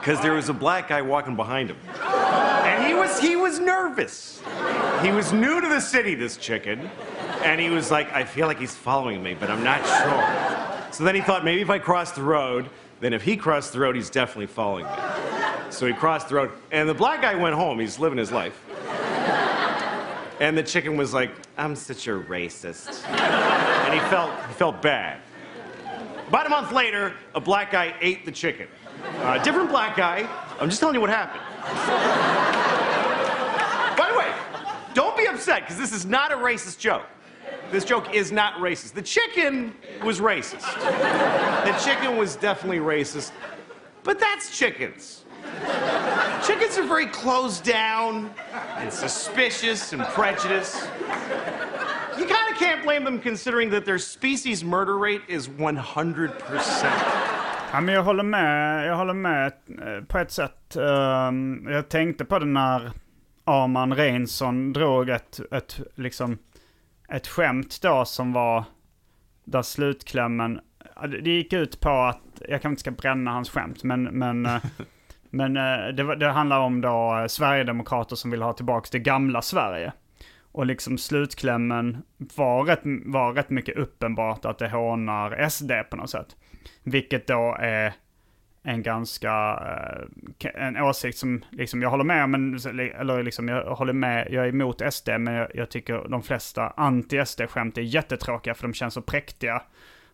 [0.00, 1.76] Because there was a black guy walking behind him.
[2.64, 4.42] And he was he was nervous.
[5.02, 6.90] He was new to the city, this chicken.
[7.44, 10.24] And he was like, I feel like he's following me, but I'm not sure.
[10.90, 12.64] So then he thought maybe if I cross the road,
[13.04, 14.92] then if he crossed the road, he's definitely following me.
[15.68, 16.50] So he crossed the road.
[16.72, 17.78] And the black guy went home.
[17.78, 18.58] He's living his life.
[20.40, 23.06] And the chicken was like, I'm such a racist.
[23.08, 25.20] And he felt, he felt bad.
[26.28, 28.68] About a month later, a black guy ate the chicken.
[29.20, 30.26] A different black guy.
[30.58, 31.42] I'm just telling you what happened.
[33.98, 34.32] By the way,
[34.94, 37.04] don't be upset because this is not a racist joke.
[37.70, 38.92] This joke is not racist.
[38.92, 39.74] The chicken
[40.04, 40.62] was racist.
[41.64, 43.32] The chicken was definitely racist.
[44.02, 45.24] But that's chickens.
[46.46, 48.30] Chickens are very closed down
[48.76, 50.88] and suspicious and prejudiced.
[52.18, 57.34] You kind of can't blame them considering that their species murder rate is 100%.
[57.72, 60.76] Ja, men jag håller med, jag håller med eh, på ett sätt.
[60.76, 62.92] Ehm, jag tänkte på det när
[63.44, 66.38] Arman Reinsson drog ett, ett, liksom,
[67.14, 68.64] ett skämt då som var
[69.44, 70.60] där slutklämmen,
[71.22, 74.64] det gick ut på att, jag kanske inte ska bränna hans skämt, men, men, eh,
[75.30, 79.42] men eh, det, det handlar om då eh, Sverigedemokrater som vill ha tillbaka det gamla
[79.42, 79.92] Sverige.
[80.52, 86.10] Och liksom slutklämmen var rätt, var rätt mycket uppenbart att det hånar SD på något
[86.10, 86.36] sätt.
[86.82, 87.92] Vilket då är
[88.66, 89.60] en ganska,
[90.38, 92.54] eh, en åsikt som liksom jag håller med om, men,
[93.00, 96.72] eller liksom jag håller med, jag är emot SD, men jag, jag tycker de flesta
[96.76, 99.62] anti-SD-skämt är jättetråkiga för de känns så präktiga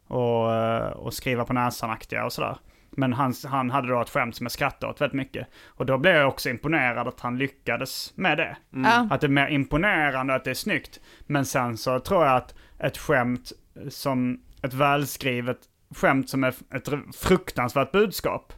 [0.07, 2.57] och, eh, och skriva på näsan-aktiga och sådär.
[2.90, 5.46] Men han, han hade då ett skämt som jag skrattade åt väldigt mycket.
[5.66, 8.57] Och då blev jag också imponerad att han lyckades med det.
[8.74, 9.12] Mm.
[9.12, 11.01] Att det är mer imponerande att det är snyggt.
[11.26, 13.53] Men sen så tror jag att ett skämt
[13.88, 15.59] som, ett välskrivet
[15.95, 18.53] skämt som är ett fruktansvärt budskap,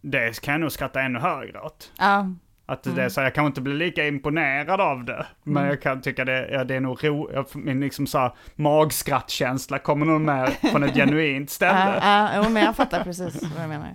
[0.00, 1.92] det kan jag nog skratta ännu högre åt.
[1.98, 2.26] Ja.
[2.68, 3.10] Att det är Mm.
[3.10, 5.26] så, jag kan inte bli lika imponerad av det.
[5.42, 5.68] Men Mm.
[5.68, 9.78] jag kan tycka det, ja, det är nog ro, jag- min liksom så här, magskrattkänsla
[9.78, 12.00] kommer nog mer från ett genuint ställe.
[12.02, 13.94] Ja, ja, men jag fattar precis vad du menar.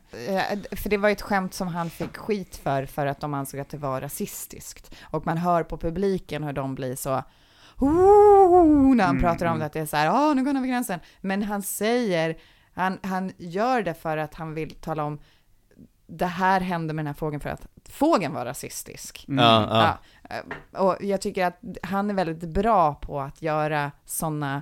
[0.76, 3.59] För det var ju ett skämt som han fick skit för, för att de ansåg
[3.59, 4.95] att det var rasistiskt.
[5.03, 7.24] Och man hör på publiken hur de blir så
[7.82, 9.60] "Ooh", när han Mm, pratar om mm.
[9.60, 11.00] det, att det är så här, ja, nu går han över gränsen.
[11.22, 12.38] Men han säger,
[12.74, 15.20] han, han gör det för att han vill tala om,
[16.08, 19.26] det här hände med den här fågeln för att fågeln var rasistisk.
[19.28, 19.46] Mm.
[19.46, 19.98] Ja, ja.
[20.72, 24.62] Ja, och jag tycker att han är väldigt bra på att göra sådana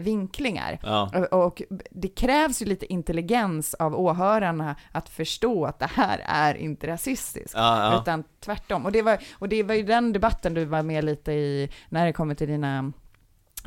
[0.00, 0.78] vinklingar.
[0.82, 1.10] Ja.
[1.30, 6.54] Och, och det krävs ju lite intelligens av åhörarna att förstå att det här är
[6.54, 8.00] inte rasistiskt, Ja, ja.
[8.02, 8.84] utan tvärtom.
[8.84, 12.06] Och det, var, och det var ju den debatten du var med lite i när
[12.06, 12.92] det kommer till dina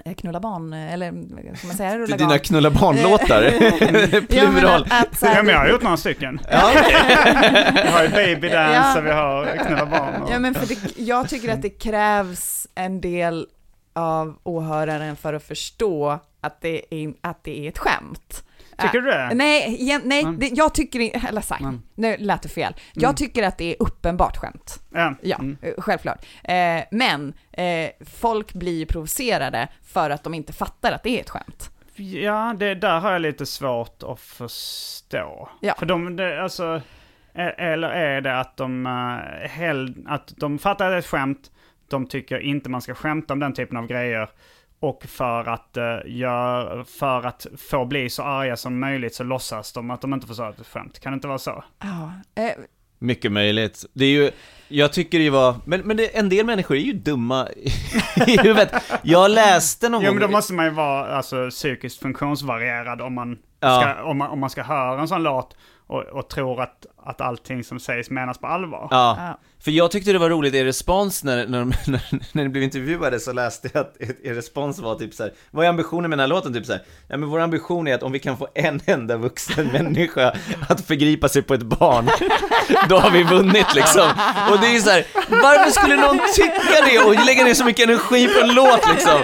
[0.05, 1.97] eh, knulla barn, eller vad ska man säga?
[1.97, 3.43] rulla dina knulla barn-låtar.
[3.43, 4.83] Ja, Plural.
[4.89, 6.39] att här- Ja, men jag har gjort några stycken.
[6.51, 6.95] Ja, okej.
[7.83, 8.99] vi har ju Baby Dance Ja.
[8.99, 10.21] och vi har Knulla barn.
[10.21, 10.31] Och...
[10.31, 13.47] Ja, men för det, jag tycker att det krävs en del
[13.97, 18.43] av åhöraren för att förstå att det är, att det är ett skämt.
[18.81, 19.31] Tycker Äh, du det?
[19.33, 20.39] Nej, igen, nej Mm.
[20.39, 21.81] det, jag tycker inte, eller sagt, Mm.
[21.95, 22.75] nu lät det fel.
[22.93, 23.15] Jag Mm.
[23.15, 24.79] tycker att det är uppenbart skämt.
[24.93, 25.13] Ja.
[25.21, 26.25] Ja, eh, självklart.
[26.43, 31.29] Eh, men eh, folk blir provocerade för att de inte fattar att det är ett
[31.29, 31.71] skämt.
[31.95, 35.49] Ja, det där har jag lite svårt att förstå.
[35.61, 35.75] Ja.
[35.79, 36.81] För de, det, alltså,
[37.33, 41.05] e- eller är det att de, eh, hell, att de fattar att det är ett
[41.07, 41.51] skämt,
[41.89, 44.29] de tycker inte man ska skämta om den typen av grejer.
[44.79, 49.73] Och för att, uh, gör, för att få bli så arga som möjligt så låtsas
[49.73, 50.99] de att de inte förstår ett skämt.
[50.99, 51.63] Kan det inte vara så?
[51.79, 52.11] Ja,
[52.43, 52.51] eh,
[52.99, 53.85] Mycket möjligt.
[53.93, 54.31] Det är ju,
[54.67, 57.71] jag tycker det ju var, men, men det, en del människor är ju dumma i
[58.41, 58.71] huvudet.
[59.03, 60.19] Jag läste någon Jo gång...
[60.19, 63.81] men då måste man ju vara alltså, psykiskt funktionsvarierad om man, Ja.
[63.81, 65.55] ska, om, man, om man ska höra en sån låt
[65.87, 68.87] och, och tror att, att allting som sägs menas på allvar.
[68.91, 72.63] Ja, för jag tyckte det var roligt, er respons när, när, när, när ni blev
[72.63, 75.33] intervjuade så läste jag att er, respons var typ så här.
[75.51, 76.53] vad är ambitionen med den här låten?
[76.53, 79.17] Typ så här, nej men vår ambition är att om vi kan få en enda
[79.17, 80.33] vuxen människa
[80.69, 82.09] att förgripa sig på ett barn,
[82.89, 84.09] då har vi vunnit liksom.
[84.51, 87.65] Och det är ju så här, varför skulle någon tycka det och lägga ner så
[87.65, 89.21] mycket energi på en låt liksom?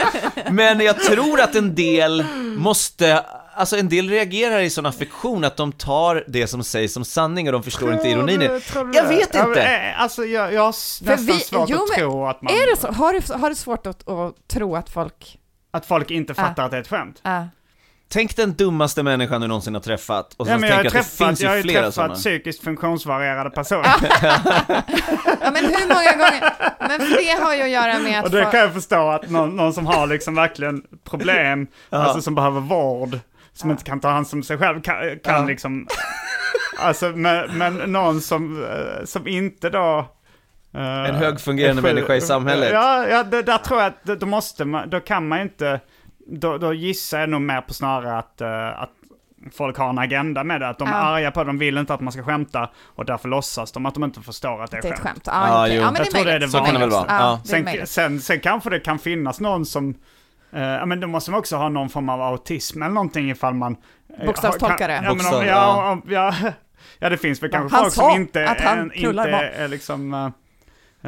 [0.51, 2.25] Men jag tror att en del
[2.57, 3.25] måste
[3.55, 7.47] Alltså en del reagerar i sån affektion att de tar det som sägs som sanning
[7.47, 8.59] och de förstår inte ironin det.
[8.59, 9.09] Tror du Jag det?
[9.15, 9.61] vet Ja, inte!
[9.63, 12.53] eh, Alltså jag, jag har nästan vi- svårt jo, att tro att man...
[12.53, 12.87] Är det så?
[12.91, 15.37] Har du, har du svårt att, att tro att folk...
[15.71, 16.43] Att folk inte Ja.
[16.43, 17.19] fattar att det är ett skämt?
[17.23, 17.47] Ja.
[18.09, 20.89] Tänk den dummaste människan du någonsin har träffat och Ja, sen har tänker att det
[20.89, 22.13] träffat, finns jag har ju ju flera träffat sådana.
[22.15, 23.91] psykiskt funktionsvarierade personer.
[25.41, 26.53] Ja, men hur många gånger?
[26.79, 28.25] Men för det har ju att göra med att...
[28.25, 31.97] Och det få- kan jag förstå att någon, någon som har liksom verkligen problem, Ja.
[31.97, 33.19] alltså som behöver vård,
[33.53, 35.45] som inte kan ta hand om sig själv, kan, kan Ja.
[35.47, 35.87] liksom...
[36.79, 39.99] Alltså, men, men någon som, eh, som inte då...
[40.73, 42.69] eh, En högfungerande sjuk- människa i samhället.
[42.73, 45.79] Ja, ja det, där tror jag att då- måste man, då kan man inte,
[46.27, 48.89] då, då gissar jag nog mer på snarare att, eh, att
[49.57, 50.67] folk har en agenda med det.
[50.69, 50.97] Att de är Ja.
[50.97, 53.93] arga på det, de vill inte att man ska skämta och därför låtsas de att
[53.93, 55.27] de inte förstår att det är, Det är ett skämt.
[55.27, 55.75] Okej.
[55.75, 55.81] jo.
[55.81, 56.51] Ja, men det är jag tror det är det möjligt.
[56.51, 57.05] Så kan det väl vara.
[57.09, 59.95] Ja, Sen, sen, sen kanske det kan finnas någon som,
[60.61, 63.77] ja men då måste man också ha någon form av autism eller någonting ifall man...
[64.19, 64.93] eh, Bokstavstolkar har- det.
[64.93, 66.33] Ja, men om, Bokstav, ja, om, ja,
[66.99, 69.67] ja, det finns väl Ja, kanske han folk som inte, att han är, inte är
[69.67, 70.13] liksom...
[70.13, 70.29] eh,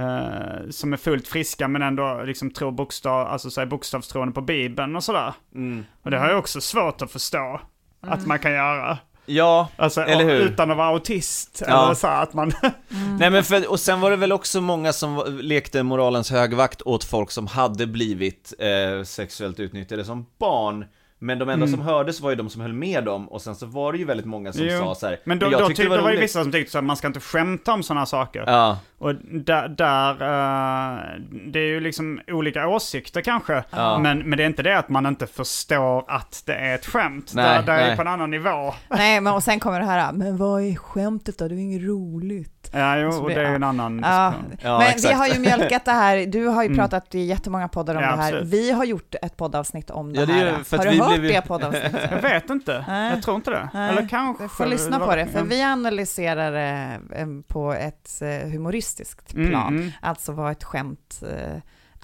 [0.04, 4.96] eh, som är fullt friska men ändå liksom tror bokstav, alltså så bokstavstroende på bibeln
[4.96, 5.34] och sådär.
[5.56, 5.86] Mm.
[6.04, 7.62] Och det har jag också svårt att förstå
[8.02, 8.98] att man kan göra.
[9.26, 10.40] Ja, Alltså, eller hur?
[10.42, 11.64] Utan att vara autist.
[11.68, 11.86] Ja.
[11.86, 12.54] Eller så att man...
[13.20, 17.04] Nej men för, och sen var det väl också många som lekte moralens högvakt åt
[17.04, 20.86] folk som hade blivit eh, sexuellt utnyttjade som barn
[21.26, 21.78] Men de enda Mm.
[21.78, 24.06] som hördes var ju de som höll med dem och sen så var det ju
[24.06, 24.80] väldigt många som Jo.
[24.80, 25.20] sa så här.
[25.24, 26.98] Men då, jag då, tyckte ty, det var det roligt." vissa som tyckte att man
[26.98, 28.44] ska inte skämta om sådana saker.
[28.48, 28.80] Ja.
[28.98, 31.00] Och där, där eh,
[31.48, 33.64] det är ju liksom olika åsikter kanske.
[33.70, 34.00] Ja.
[34.00, 37.32] Men, men det är inte det att man inte förstår att det är ett skämt.
[37.36, 37.90] Nej, där, där är nej.
[37.90, 38.74] det på en annan nivå.
[38.90, 41.48] Nej, men och sen kommer det här, men vad är skämtet då?
[41.48, 42.55] Det är ju inget roligt.
[42.72, 43.56] Ja, jo, och det är ju ja.
[43.56, 44.34] en annan Ja.
[44.62, 45.16] Ja, men vi exakt.
[45.16, 46.78] har ju mjölkat det här, du har ju Mm.
[46.78, 48.24] pratat i jättemånga poddar om Ja, det här.
[48.34, 48.54] absolut.
[48.54, 50.78] Vi har gjort ett poddavsnitt om det Ja, det här.
[50.78, 52.08] har du vi hört blev det poddavsnittet?
[52.12, 52.86] Jag vet inte.
[52.88, 53.10] Nej.
[53.14, 53.70] Jag tror inte det.
[53.74, 54.44] Nej, Eller kanske.
[54.44, 59.50] Du får lyssna på det, för vi analyserar det eh, på ett eh, humoristiskt Mm,
[59.50, 59.92] plan, mm.
[60.02, 61.56] alltså vad ett skämt eh,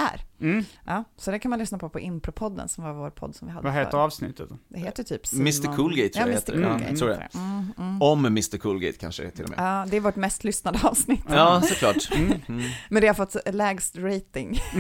[0.05, 0.21] är.
[0.41, 0.65] Mm.
[0.85, 3.53] Ja, så det kan man lyssna på på Impropodden som var vår podd som vi
[3.53, 4.49] hade Vad heter avsnittet?
[4.67, 5.41] Det heter typ Simon...
[5.41, 6.35] Mr Coolgate tror ja, jag Mr.
[6.35, 6.53] heter.
[6.53, 6.85] Coolgate.
[6.89, 7.29] Ja, tror det.
[7.33, 8.01] Mm, mm.
[8.01, 9.59] Om Mr Coolgate kanske till och med.
[9.59, 11.25] Ja, det är vårt mest lyssnade avsnitt.
[11.29, 12.11] Ja, såklart.
[12.11, 12.33] Mm.
[12.47, 12.63] Mm.
[12.89, 14.59] Men det har fått lägst rating.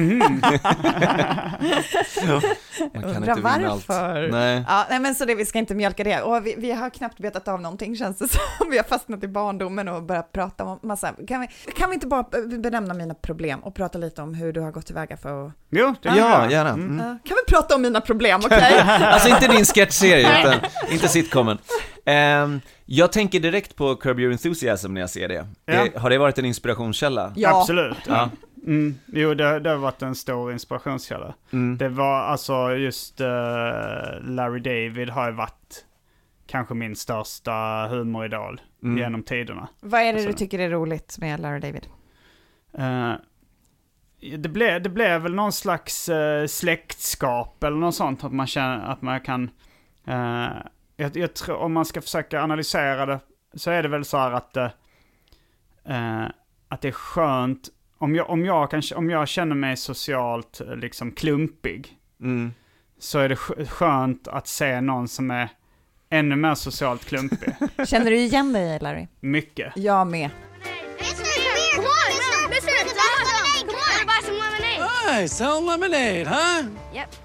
[2.27, 2.41] Ja,
[2.93, 3.87] man kan Undrar inte vinna allt.
[3.89, 4.31] varför.
[4.31, 4.63] Nej.
[4.67, 6.21] Ja, nej, men så det, vi ska inte mjölka det.
[6.21, 8.69] Och vi, vi har knappt betat av någonting känns det som.
[8.71, 11.13] Vi har fastnat i barndomen och börjat prata om massa...
[11.27, 12.23] Kan vi, kan vi inte bara
[12.59, 15.50] benämna mina problem och prata lite om hur du har gått tillväga för att...
[15.69, 16.69] Jo, det Ja, gärna.
[16.69, 16.85] Mm.
[16.99, 17.19] Mm.
[17.25, 18.79] Kan vi prata om mina problem, okej?
[18.87, 20.59] Alltså inte din sketchserie, utan
[20.91, 21.57] inte sitcomen.
[22.05, 25.47] Ehm, jag tänker direkt på Curb Your Enthusiasm när jag ser det.
[25.65, 25.73] Ja.
[25.73, 27.33] Eh, Har det varit en inspirationskälla?
[27.35, 27.59] Ja.
[27.61, 27.97] Absolut.
[28.07, 28.29] Ja.
[28.67, 28.95] Mm.
[29.05, 31.33] Jo, det, det har varit en stor inspirationskälla.
[31.53, 31.77] Mm.
[31.77, 33.27] Det var alltså just eh,
[34.21, 35.85] Larry David har ju varit
[36.47, 38.97] kanske min största humoridol Mm.
[38.97, 39.67] genom tiderna.
[39.79, 40.37] Vad är det du Alltså.
[40.37, 41.87] tycker är roligt med Larry David?
[42.77, 43.13] Eh,
[44.37, 48.79] det, blev, det blev väl någon slags uh, släktskap eller något sånt, att man känner
[48.91, 49.49] att man kan...
[50.07, 50.47] eh,
[50.97, 53.19] jag, jag tror, om man ska försöka analysera det,
[53.53, 54.69] så är det väl så här att, eh,
[55.85, 56.25] eh,
[56.67, 60.75] att det är skönt, om jag, om, jag kan, om jag känner mig socialt eh,
[60.75, 62.53] liksom klumpig, Mm.
[62.99, 65.49] så är det sk- skönt att se någon som är
[66.09, 67.53] ännu mer socialt klumpig.
[67.87, 69.07] Känner du igen dig, Larry?
[69.19, 69.73] Mycket.
[69.75, 70.29] Jag med.
[75.05, 75.21] Lemonade.
[75.21, 76.63] Hey, selling lemonade, huh?
[76.93, 77.15] Yep,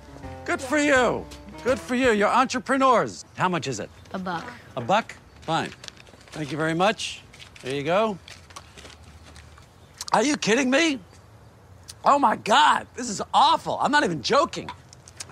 [0.45, 1.25] Good for you.
[1.65, 2.13] Good for you.
[2.13, 3.25] You're entrepreneurs.
[3.37, 3.91] How much is it?
[4.13, 4.45] a buck.
[4.77, 5.15] A buck?
[5.43, 5.71] Fine.
[6.31, 7.23] Thank you very much.
[7.63, 8.17] There you go.
[10.13, 10.99] Are you kidding me?
[12.05, 13.79] Oh my God, this is awful.
[13.81, 14.71] I'm not even joking.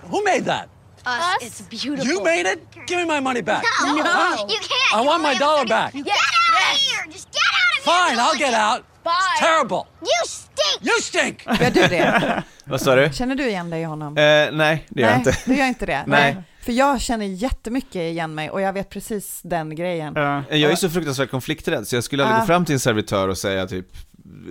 [0.09, 0.67] Who made that?
[1.05, 1.37] Us.
[1.41, 2.05] It's beautiful.
[2.05, 2.65] You made it?
[2.87, 3.63] Give me my money back.
[3.81, 4.45] No, Huh?
[4.49, 4.93] you can't.
[4.93, 5.93] I You want my dollar back.
[5.93, 7.05] Get out of here!
[7.11, 7.93] Just get out of here!
[7.93, 8.85] Fine, I'll get out.
[9.09, 9.83] It's terrible.
[10.01, 10.81] You stink!
[10.81, 11.45] You stink!
[11.61, 12.43] Gör du det?
[12.63, 13.09] Vad sa du?
[13.13, 14.17] Känner du igen dig i honom?
[14.17, 15.37] Eh, nej, det gör jag inte.
[15.45, 16.03] du gör inte det?
[16.07, 16.37] Nej.
[16.61, 20.13] För jag känner jättemycket igen mig och jag vet precis den grejen.
[20.15, 20.43] Ja.
[20.49, 23.37] Jag är så fruktansvärt konflikträdd så jag skulle aldrig gå fram till en servitör och
[23.37, 23.87] säga typ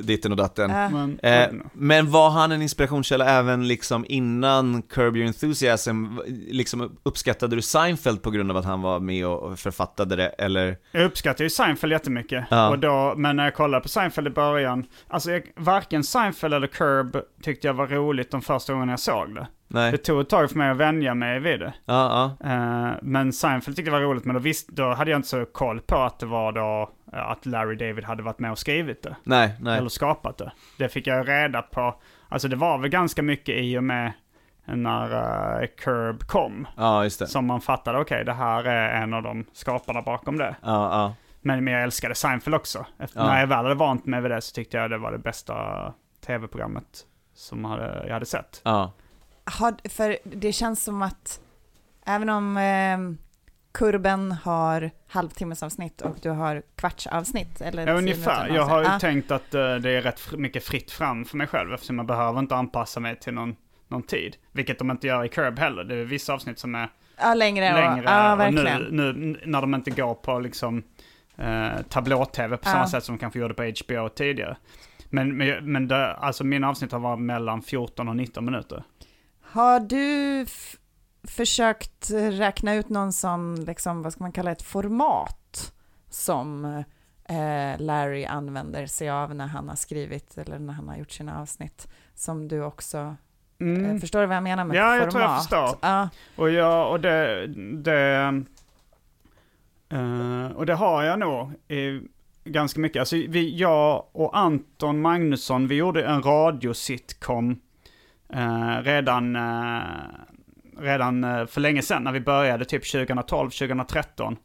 [0.03, 0.71] ditten och datten.
[0.71, 6.07] Men, Eh, men var han en inspirationskälla även liksom innan Curb Your Enthusiasm?
[6.49, 10.77] Liksom uppskattade du Seinfeld på grund av att han var med och författade det, eller?
[10.93, 12.45] Jag uppskattar ju Seinfeld jättemycket.
[12.51, 12.69] Ja.
[12.69, 16.67] Och då, men när jag kollade på Seinfeld i början, alltså jag, varken Seinfeld eller
[16.67, 19.47] Curb tyckte jag var roligt de första gångerna jag såg det.
[19.69, 19.93] Nej.
[19.93, 21.75] Det tog ett tag för mig att vänja mig vid det.
[21.85, 22.51] Ja, ja.
[22.51, 25.45] Eh, men Seinfeld tyckte jag var roligt, men då, visst, då hade jag inte så
[25.45, 29.17] koll på att det var då att Larry David hade varit med och skrivit det.
[29.23, 29.79] Nej, nej.
[29.79, 30.53] Eller skapat det.
[30.79, 31.95] Det fick jag reda på.
[32.29, 34.13] Alltså det var väl ganska mycket i och med
[34.65, 35.13] när
[35.63, 36.67] uh, Curb kom.
[36.77, 37.27] Ja, just det.
[37.27, 40.57] Som man fattade, okej det här är en av de skaparna bakom det.
[40.63, 41.15] Ja, ja.
[41.41, 42.87] Men, men jag älskade Seinfeld också.
[42.99, 43.27] Efter, Ja.
[43.27, 45.55] När jag väl hade vant mig vid det så tyckte jag det var det bästa
[46.27, 48.61] tv-programmet som hade, jag hade sett.
[48.65, 48.93] Ja.
[49.45, 51.41] Har, för det känns som att
[52.07, 52.99] Även om eh,
[53.75, 57.61] kurben har halvtimmesavsnitt och du har kvartsavsnitt.
[57.61, 58.49] Eller Ja, ungefär.
[58.49, 58.89] Jag har ju.
[58.89, 58.99] Ja.
[58.99, 62.39] tänkt att eh, det är rätt mycket fritt fram för mig själv eftersom jag behöver
[62.39, 63.57] inte anpassa mig till någon,
[63.89, 64.37] någon tid.
[64.53, 65.85] Vilket de inte gör i Curb heller.
[65.85, 66.89] Det är vissa avsnitt som är
[67.21, 67.69] Ja, längre.
[67.75, 68.33] och- längre.
[68.33, 68.83] och verkligen.
[68.83, 70.83] nu, nu när de inte går på liksom
[71.37, 74.57] eh, tablå-tv på samma sätt som de kanske gjorde på HBO tidigare.
[75.11, 78.83] Men, men, men det, alltså mina avsnitt har varit mellan 14 och 19 minuter.
[79.43, 80.47] Har du
[81.25, 85.73] försökt räkna ut någon sån, liksom, vad ska man kalla ett format
[86.11, 86.65] som
[87.29, 91.41] eh, Larry använder sig av när han har skrivit eller när han har gjort sina
[91.41, 93.17] avsnitt som du också
[93.61, 93.85] Mm.
[93.91, 95.01] eh, förstår du vad jag menar med Ja, format?
[95.03, 95.79] jag tror jag förstår.
[95.83, 96.09] Ja.
[96.37, 97.47] Och, jag, och det,
[97.83, 98.45] det,
[99.89, 102.01] eh, och det har jag nog i
[102.45, 103.01] ganska mycket.
[103.01, 107.61] Alltså vi, jag och Anton Magnusson, vi gjorde en radiositcom
[108.29, 109.83] eh, redan, eh,
[110.81, 114.37] redan eh, för länge sedan när vi började, typ 2012, 2013,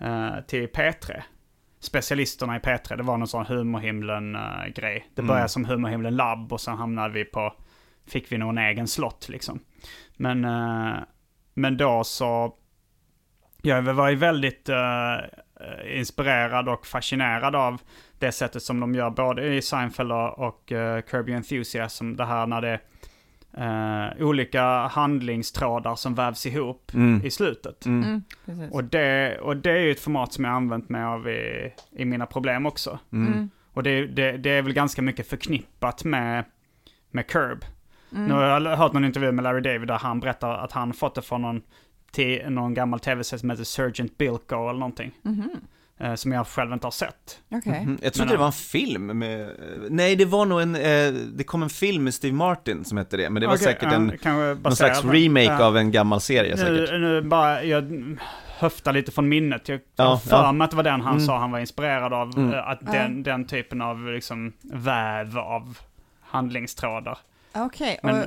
[0.00, 1.22] eh, till P3.
[1.80, 5.08] Specialisterna i P3, det var någon sån humorhimlen-grej.
[5.14, 5.28] det Mm.
[5.28, 7.54] började som humorhimlen labb och sen hamnade vi på,
[8.06, 9.60] fick vi nog en egen slott liksom.
[10.16, 10.94] Men, eh,
[11.54, 12.54] men då så,
[13.62, 17.80] jag var ju väldigt eh, inspirerad och fascinerad av
[18.18, 22.16] det sättet som de gör både i Seinfeld och, och uh, Your Enthusiasm.
[22.16, 22.80] Det här när det
[23.58, 27.26] eh, olika handlingstrådar som vävs ihop Mm.
[27.26, 27.86] i slutet.
[27.86, 28.22] Mm.
[28.46, 31.28] Mm, och, det, och det är ju ett format som jag har använt mig av
[31.28, 32.98] i, i mina problem också.
[33.12, 33.32] Mm.
[33.32, 33.50] Mm.
[33.72, 36.44] Och det, det, det är väl ganska mycket förknippat med,
[37.10, 37.64] med Curb.
[38.12, 38.26] Mm.
[38.26, 41.14] Nu har jag hört någon intervju med Larry David där han berättar att han fått
[41.14, 41.62] det från någon,
[42.48, 45.12] någon gammal tv-serie som heter Sergeant Bilko eller någonting.
[45.98, 47.38] Eh, som jag själv inte har sett.
[47.50, 47.80] Okej.
[47.86, 47.98] Mhm.
[48.02, 49.50] Jag trodde Men, det var en film med,
[49.90, 53.16] nej det var nog en, eh, det kom en film med Steve Martin som hette
[53.16, 55.64] det, men det var Okej, säkert en, kanske någon slags remake ja.
[55.64, 56.90] av en gammal serie säkert.
[56.90, 58.16] Nu, nu bara, jag
[58.58, 59.68] höftar lite från minnet.
[59.68, 60.52] Jag Ja, för ja.
[60.52, 61.26] mig att det var den han Mm.
[61.26, 62.38] sa han var inspirerad av.
[62.38, 62.54] Mm.
[62.54, 62.92] eh, Att Ja.
[62.92, 65.78] den, den typen av liksom väv av
[66.20, 67.18] handlingstrådar.
[67.52, 68.24] Okej, Men- och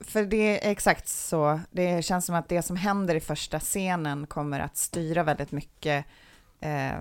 [0.00, 1.60] för det är exakt så.
[1.70, 6.04] Det känns som att det som händer i första scenen kommer att styra väldigt mycket
[6.64, 7.00] eh,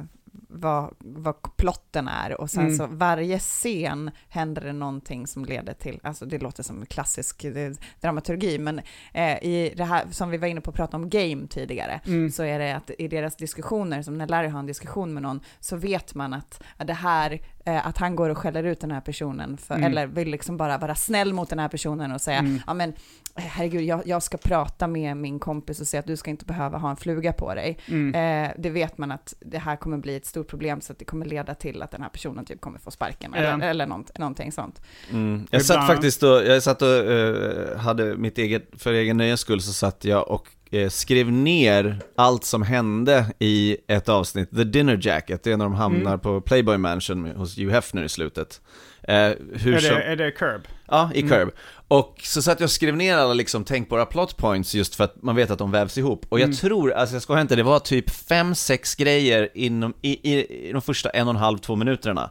[0.56, 2.78] vad, vad plotten är och sen Mm.
[2.78, 7.72] så varje scen händer det någonting som leder till, alltså det låter som klassisk eh,
[8.02, 8.82] dramaturgi, men
[9.14, 12.32] eh, i det här som vi var inne på att prata om game tidigare, Mm.
[12.32, 15.40] så är det att i deras diskussioner, som när Larry har en diskussion med någon,
[15.60, 18.92] så vet man att, att det här, eh, att han går och skäller ut den
[18.92, 19.92] här personen, för, Mm.
[19.92, 22.60] eller vill liksom bara vara snäll mot den här personen och säga, Mm.
[22.68, 22.94] ja men
[23.36, 26.78] herregud, jag, jag ska prata med min kompis och säga att du ska inte behöva
[26.78, 27.78] ha en fluga på dig.
[27.88, 28.16] Mm.
[28.46, 31.06] Eh, det vet man att det här kommer bli ett stort problem så att det
[31.06, 33.42] kommer leda till att den här personen typ kommer få sparken Ja.
[33.42, 34.82] eller, eller något, någonting sånt.
[35.12, 35.48] Mm.
[35.52, 39.62] Jag satt faktiskt och, jag satt och eh, hade mitt eget, för egen nöjes skull
[39.62, 45.00] så satt jag och eh, skrev ner allt som hände i ett avsnitt, The Dinner
[45.02, 46.20] Jacket, det är när de hamnar Mm.
[46.20, 48.62] på Playboy Mansion hos Hugh Hefner i slutet.
[49.08, 50.62] Eh, hur Är som, det, är det Curb?
[50.88, 51.30] Ja, i Mm.
[51.32, 51.52] Curb.
[51.88, 55.22] Och så satt jag och skrev ner alla liksom tänkbara plot points just för att
[55.24, 56.26] man vet att de vävs ihop.
[56.30, 56.56] Och jag Mm.
[56.56, 60.72] tror, alltså jag ska inte, det var typ fem sex grejer inom, i, i, i
[60.72, 62.30] de första en och en halv, två minuterna.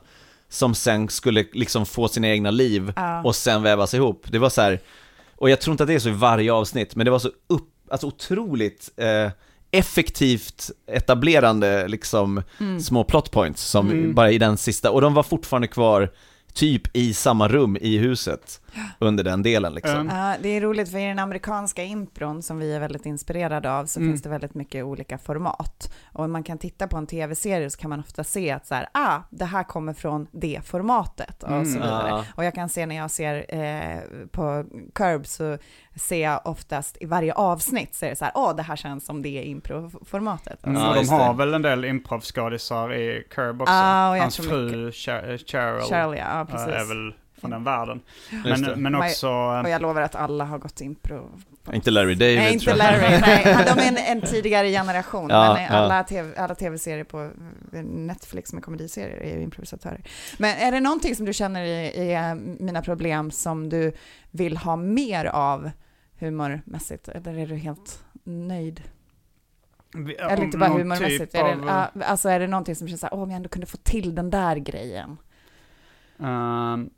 [0.49, 3.23] Som sen skulle liksom få sina egna liv Ja.
[3.23, 4.25] och sen vävas ihop.
[4.29, 4.81] Det var så här,
[5.37, 7.29] och jag tror inte att det är så i varje avsnitt, men det var så
[7.47, 9.31] upp, alltså otroligt eh,
[9.71, 12.81] effektivt etablerande liksom Mm.
[12.81, 14.15] små plot points som Mm.
[14.15, 16.11] bara i den sista, och de var fortfarande kvar
[16.55, 18.61] typ i samma rum i huset
[18.99, 19.97] under den delen liksom.
[20.01, 20.17] Mm.
[20.17, 23.87] Ja, det är roligt för i den amerikanska impron som vi är väldigt inspirerade av
[23.87, 24.13] så Mm.
[24.13, 25.93] finns det väldigt mycket olika format.
[26.13, 28.75] Och om man kan titta på en tv-serie så kan man ofta se att så
[28.75, 31.65] här, ah, det här kommer från det formatet och Mm.
[31.65, 32.25] så vidare.
[32.35, 33.99] Och jag kan se när jag ser eh,
[34.31, 35.59] på Curb så
[35.97, 39.05] ser jag oftast i varje avsnitt så är det så här, åh, det här känns
[39.07, 40.67] som det improformatet.
[40.67, 43.73] Mm, Ja, och de har väl en del improvskådisar i Curb också.
[43.75, 46.69] Jag Hans fru Cher- Cheryl, Cheryl, ja, eh, precis.
[46.69, 48.01] är väl från den världen.
[48.45, 49.29] Men, men Och jag- också...
[49.31, 51.31] Och jag lovar att alla har gått impro.
[51.73, 52.75] Inte Larry David Nej, inte.
[52.75, 52.99] Larry.
[53.21, 55.31] Nej, de är en, en tidigare generation.
[55.31, 55.69] Ja, men ja.
[55.71, 57.31] alla, TV, alla tv-serier på
[57.83, 60.01] Netflix med komediserier är ju improvisatörer.
[60.39, 63.93] Men är det någonting som du känner i, i mina problem som du
[64.31, 65.71] vill ha mer av
[66.19, 67.09] humormässigt?
[67.09, 68.83] Eller är du helt nöjd?
[70.19, 71.33] Eller inte bara humormässigt.
[71.33, 73.31] typ är av- det, ja, alltså är det någonting som känns så här, åh om
[73.31, 75.17] jag ändå kunde få till den där grejen.
[76.23, 76.91] Ehm,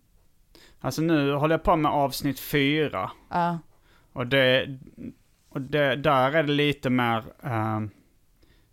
[0.81, 3.11] alltså nu håller jag på med avsnitt fyra.
[3.31, 3.59] Ja,
[4.13, 4.79] Och det,
[5.49, 7.91] och det, där är det lite mer um,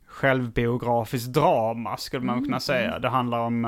[0.06, 2.99] självbiografiskt drama skulle man Mm, kunna säga.
[2.99, 3.66] Det handlar om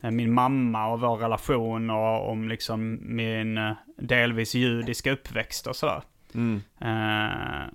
[0.00, 5.76] eh, min mamma och vår relation och om liksom min eh, delvis judiska uppväxt och
[5.76, 6.02] sådär.
[6.34, 6.60] Mm.
[6.80, 7.66] Eh,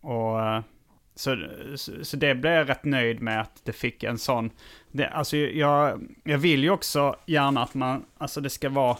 [0.00, 0.62] och eh,
[1.18, 1.36] så,
[1.76, 4.50] så, så det blev jag rätt nöjd med att det fick en sån.
[4.92, 8.96] Det, alltså jag, jag vill ju också gärna att man, alltså det ska vara,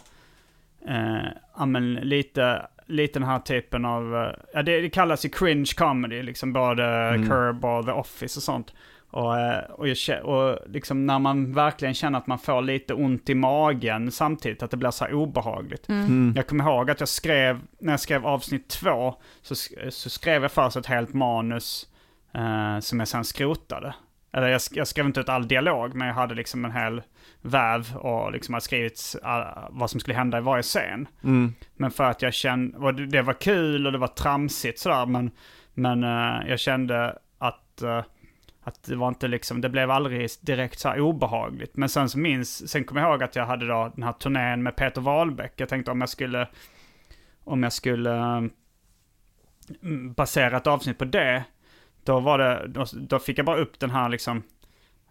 [0.87, 5.29] eh, ja men lite, lite den här typen av, eh, ja det, det kallas ju
[5.29, 7.29] cringe comedy, liksom både Mm.
[7.29, 8.73] Curb och The Office och sånt.
[9.11, 13.29] Och, eh, och, jag, och liksom när man verkligen känner att man får lite ont
[13.29, 15.89] i magen samtidigt, att det blir så här obehagligt.
[15.89, 16.05] Mm.
[16.05, 16.33] Mm.
[16.35, 19.55] Jag kommer ihåg att jag skrev, när jag skrev avsnitt två, så,
[19.89, 21.88] så skrev jag först ett helt manus
[22.33, 23.93] eh, som jag sen skrotade.
[24.31, 27.01] Eller jag, jag skrev inte ut all dialog, men jag hade liksom en hel
[27.41, 31.07] väv och liksom hade skrivit uh, vad som skulle hända i varje scen.
[31.23, 31.53] Mm.
[31.75, 35.31] Men för att jag kände, och det, var kul och det var tramsigt sådär, men,
[35.73, 38.03] men eh, jag kände att, eh,
[38.63, 41.77] att det var inte liksom, det blev aldrig direkt så här obehagligt.
[41.77, 44.63] Men sen så minns, sen kommer jag ihåg att jag hade då den här turnén
[44.63, 45.53] med Peter Wahlbeck.
[45.55, 46.47] Jag tänkte om jag skulle,
[47.43, 48.11] om jag skulle
[49.83, 51.43] mm, basera ett avsnitt på det,
[52.09, 54.43] då var det, då, då fick jag bara upp den här liksom,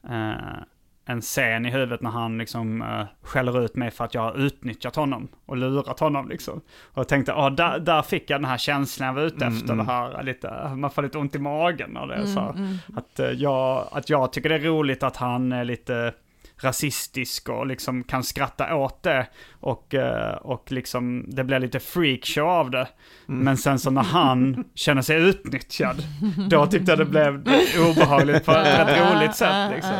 [0.09, 0.63] eh,
[1.07, 4.39] en scen i huvudet när han liksom uh, skäller ut mig för att jag har
[4.39, 6.61] utnyttjat honom och lurat honom liksom.
[6.83, 9.57] Och jag tänkte, ja där, där fick jag den här känslan jag var ute Mm,
[9.59, 9.87] efter, mm.
[9.87, 12.15] det här lite, man får lite ont i magen av det.
[12.15, 12.41] Mm, så.
[12.41, 12.77] mm.
[12.97, 16.13] Att, eh, jag, att jag tycker det är roligt att han är lite
[16.61, 19.27] rasistisk och liksom kan skratta åt det.
[19.61, 22.89] Och, eh, och liksom det blir lite freakshow av det.
[23.29, 23.41] Mm.
[23.45, 26.03] Men sen så när han känner sig utnyttjad,
[26.51, 27.45] då tyckte jag det blev
[27.91, 29.71] obehagligt på ett rätt roligt sätt.
[29.75, 29.95] Liksom.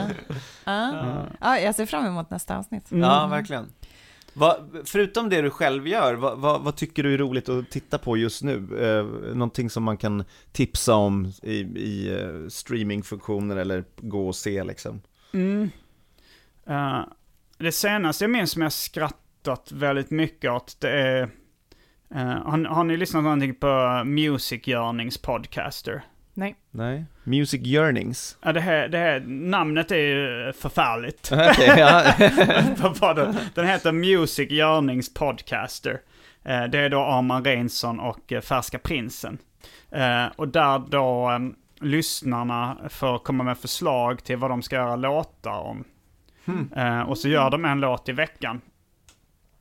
[0.65, 1.27] Ja.
[1.41, 2.87] Ja, jag ser fram emot nästa avsnitt.
[2.89, 3.67] Ja, verkligen.
[4.39, 7.99] Va, förutom det du själv gör, vad, vad, vad tycker du är roligt att titta
[7.99, 8.55] på just nu?
[8.81, 14.65] Eh, någonting som man kan tipsa om i, i eh, streamingfunktioner eller gå och se
[14.65, 15.01] liksom?
[15.35, 15.71] Mm.
[16.69, 17.01] Eh,
[17.59, 21.23] det senaste jag minns som jag skrattat väldigt mycket åt, det är...
[22.15, 26.03] eh, har, har ni lyssnat någonting på Music Yearnings podcaster?
[26.35, 26.57] Nej.
[26.71, 27.05] Nej.
[27.25, 28.37] Music Yearnings?
[28.43, 31.31] Ja, det här, det här namnet är ju förfärligt.
[33.55, 36.01] Den heter Music Yearnings Podcaster.
[36.45, 39.39] Eh, Det är då Arman Reinsson och Färska Prinsen.
[40.37, 41.31] Och där då
[41.81, 45.85] lyssnarna får komma med förslag till vad de ska göra låtar om.
[46.49, 46.73] Hmm.
[46.77, 48.61] Eh, Och så gör de en låt i veckan.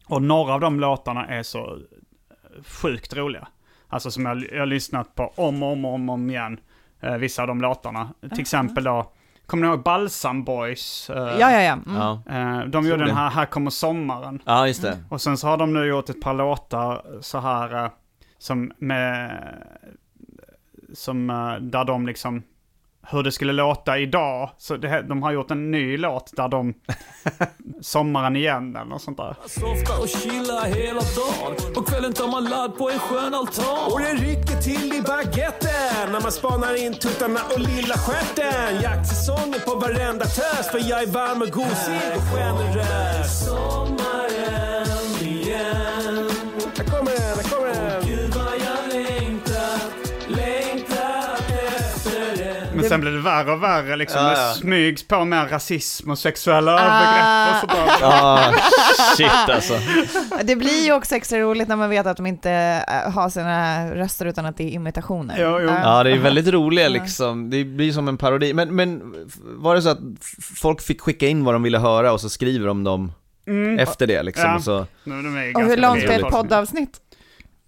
[0.07, 3.47] Och några av de låtarna är så eh, sjukt roliga.
[3.87, 6.59] Alltså som jag, jag har lyssnat på om och om, och om, om igen.
[7.01, 8.09] Eh, vissa av de låtarna.
[8.29, 9.11] Till exempel då,
[9.45, 11.09] kommer ni ihåg Balsam Boys?
[11.09, 11.73] Eh, Ja, ja, ja.
[12.27, 12.53] Mm.
[12.53, 13.05] Eh, De Tror gjorde det.
[13.07, 14.41] den här Här kommer sommaren.
[14.45, 14.97] Ja, just det.
[15.09, 17.91] Och sen så har de nu gjort ett par låtar så här eh,
[18.37, 19.39] som med,
[20.93, 22.43] som eh, där de liksom,
[23.09, 24.49] hur det skulle låta idag.
[24.57, 26.73] Så det, de har gjort en ny låt där de,
[27.81, 29.35] sommaren igen eller något sånt där.
[29.45, 31.73] Softa och chilla hela dagen.
[31.75, 33.91] På kvällen tar man ladd på en skön altan.
[33.91, 38.81] Och det rycker till i baguetten när man spanar in tuttarna och lilla stjärten.
[38.81, 43.45] Jaktsäsongen på varenda tös för jag är varm och gosig och generös.
[43.45, 44.46] Sommaren
[52.89, 54.21] Men sen blev det värre och värre liksom.
[54.21, 54.53] Ja, Det ja.
[54.53, 57.97] smygs på med rasism och sexuella övergrepp och sådär.
[58.01, 58.53] Ja,
[59.17, 59.73] shit alltså.
[60.43, 63.89] Det blir ju också extra roligt när man vet att de inte eh, har sina
[63.95, 65.35] röster utan att det är imitationer.
[65.39, 65.69] Jo, jo.
[65.83, 67.49] Ja, det är väldigt roliga liksom.
[67.49, 68.53] Det blir som en parodi.
[68.53, 69.01] Men, men
[69.43, 69.99] var det så att
[70.55, 73.11] folk fick skicka in vad de ville höra och så skriver de dem
[73.47, 73.79] Mm.
[73.79, 74.45] efter det liksom?
[74.49, 74.55] Ja.
[74.55, 74.77] Och så...
[75.55, 76.97] Och hur långt är ett poddavsnitt?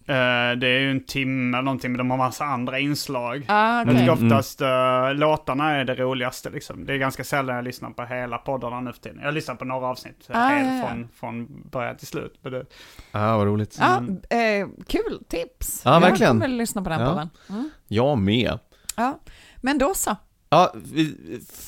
[0.09, 3.45] Eh, det är ju en timme eller någonting, men de har massa andra inslag.
[3.47, 3.99] Ah, Jag okej.
[3.99, 4.25] tycker Mm.
[4.25, 6.85] oftast eh, låtarna är det roligaste liksom.
[6.85, 9.19] Det är ganska sällan jag lyssnar på hela poddarna nu för tiden.
[9.23, 10.87] Jag lyssnar på några avsnitt eh, Ah, helt ja, ja.
[10.87, 12.39] Från, från början till slut.
[12.41, 12.65] Men det,
[13.11, 13.77] Ja, vad roligt.
[13.79, 13.97] Ja,
[14.37, 15.81] eh, kul tips.
[15.85, 16.35] Ja, verkligen.
[16.35, 17.09] Jag kommer lyssna på den Ja.
[17.09, 17.29] podden.
[17.49, 17.69] Mm.
[17.87, 18.59] Jag med.
[18.97, 19.19] Ja.
[19.61, 20.15] Men då så.
[20.49, 20.73] Ja,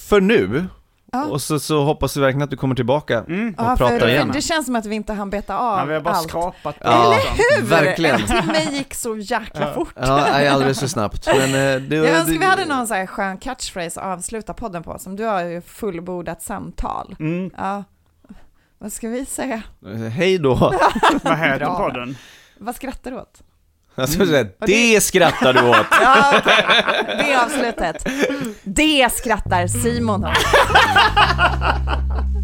[0.08, 0.66] för nu.
[1.14, 1.26] Ja.
[1.26, 4.30] Och så, så hoppas vi verkligen att du kommer tillbaka och Ja, pratar för igen.
[4.34, 6.30] Det känns som att vi inte hann beta av ja, vi har bara allt.
[6.30, 7.66] skrapat på Ja, Eller hur?
[7.66, 8.22] verkligen.
[8.22, 9.94] En timme gick så jäkla fort.
[9.96, 11.28] Ja, nej, alldeles för snabbt.
[11.28, 11.44] Men,
[11.76, 15.00] eh, det, Jag önskar vi hade någon så här skön catchphrase att avsluta podden på,
[15.00, 17.16] som du har ju fullbordat samtal.
[17.20, 17.52] Mm.
[17.58, 17.84] Ja.
[18.80, 19.62] Vad ska vi säga?
[19.86, 20.56] Eh, Hej då.
[21.24, 22.18] Vad heter podden?
[22.58, 23.42] Vad skrattar du åt?
[24.08, 25.86] Säga, Och det- det skrattar du åt.
[26.02, 26.66] Ja, okej.
[27.18, 28.08] Det är avslutet.
[28.64, 30.38] Det skrattar Simon åt.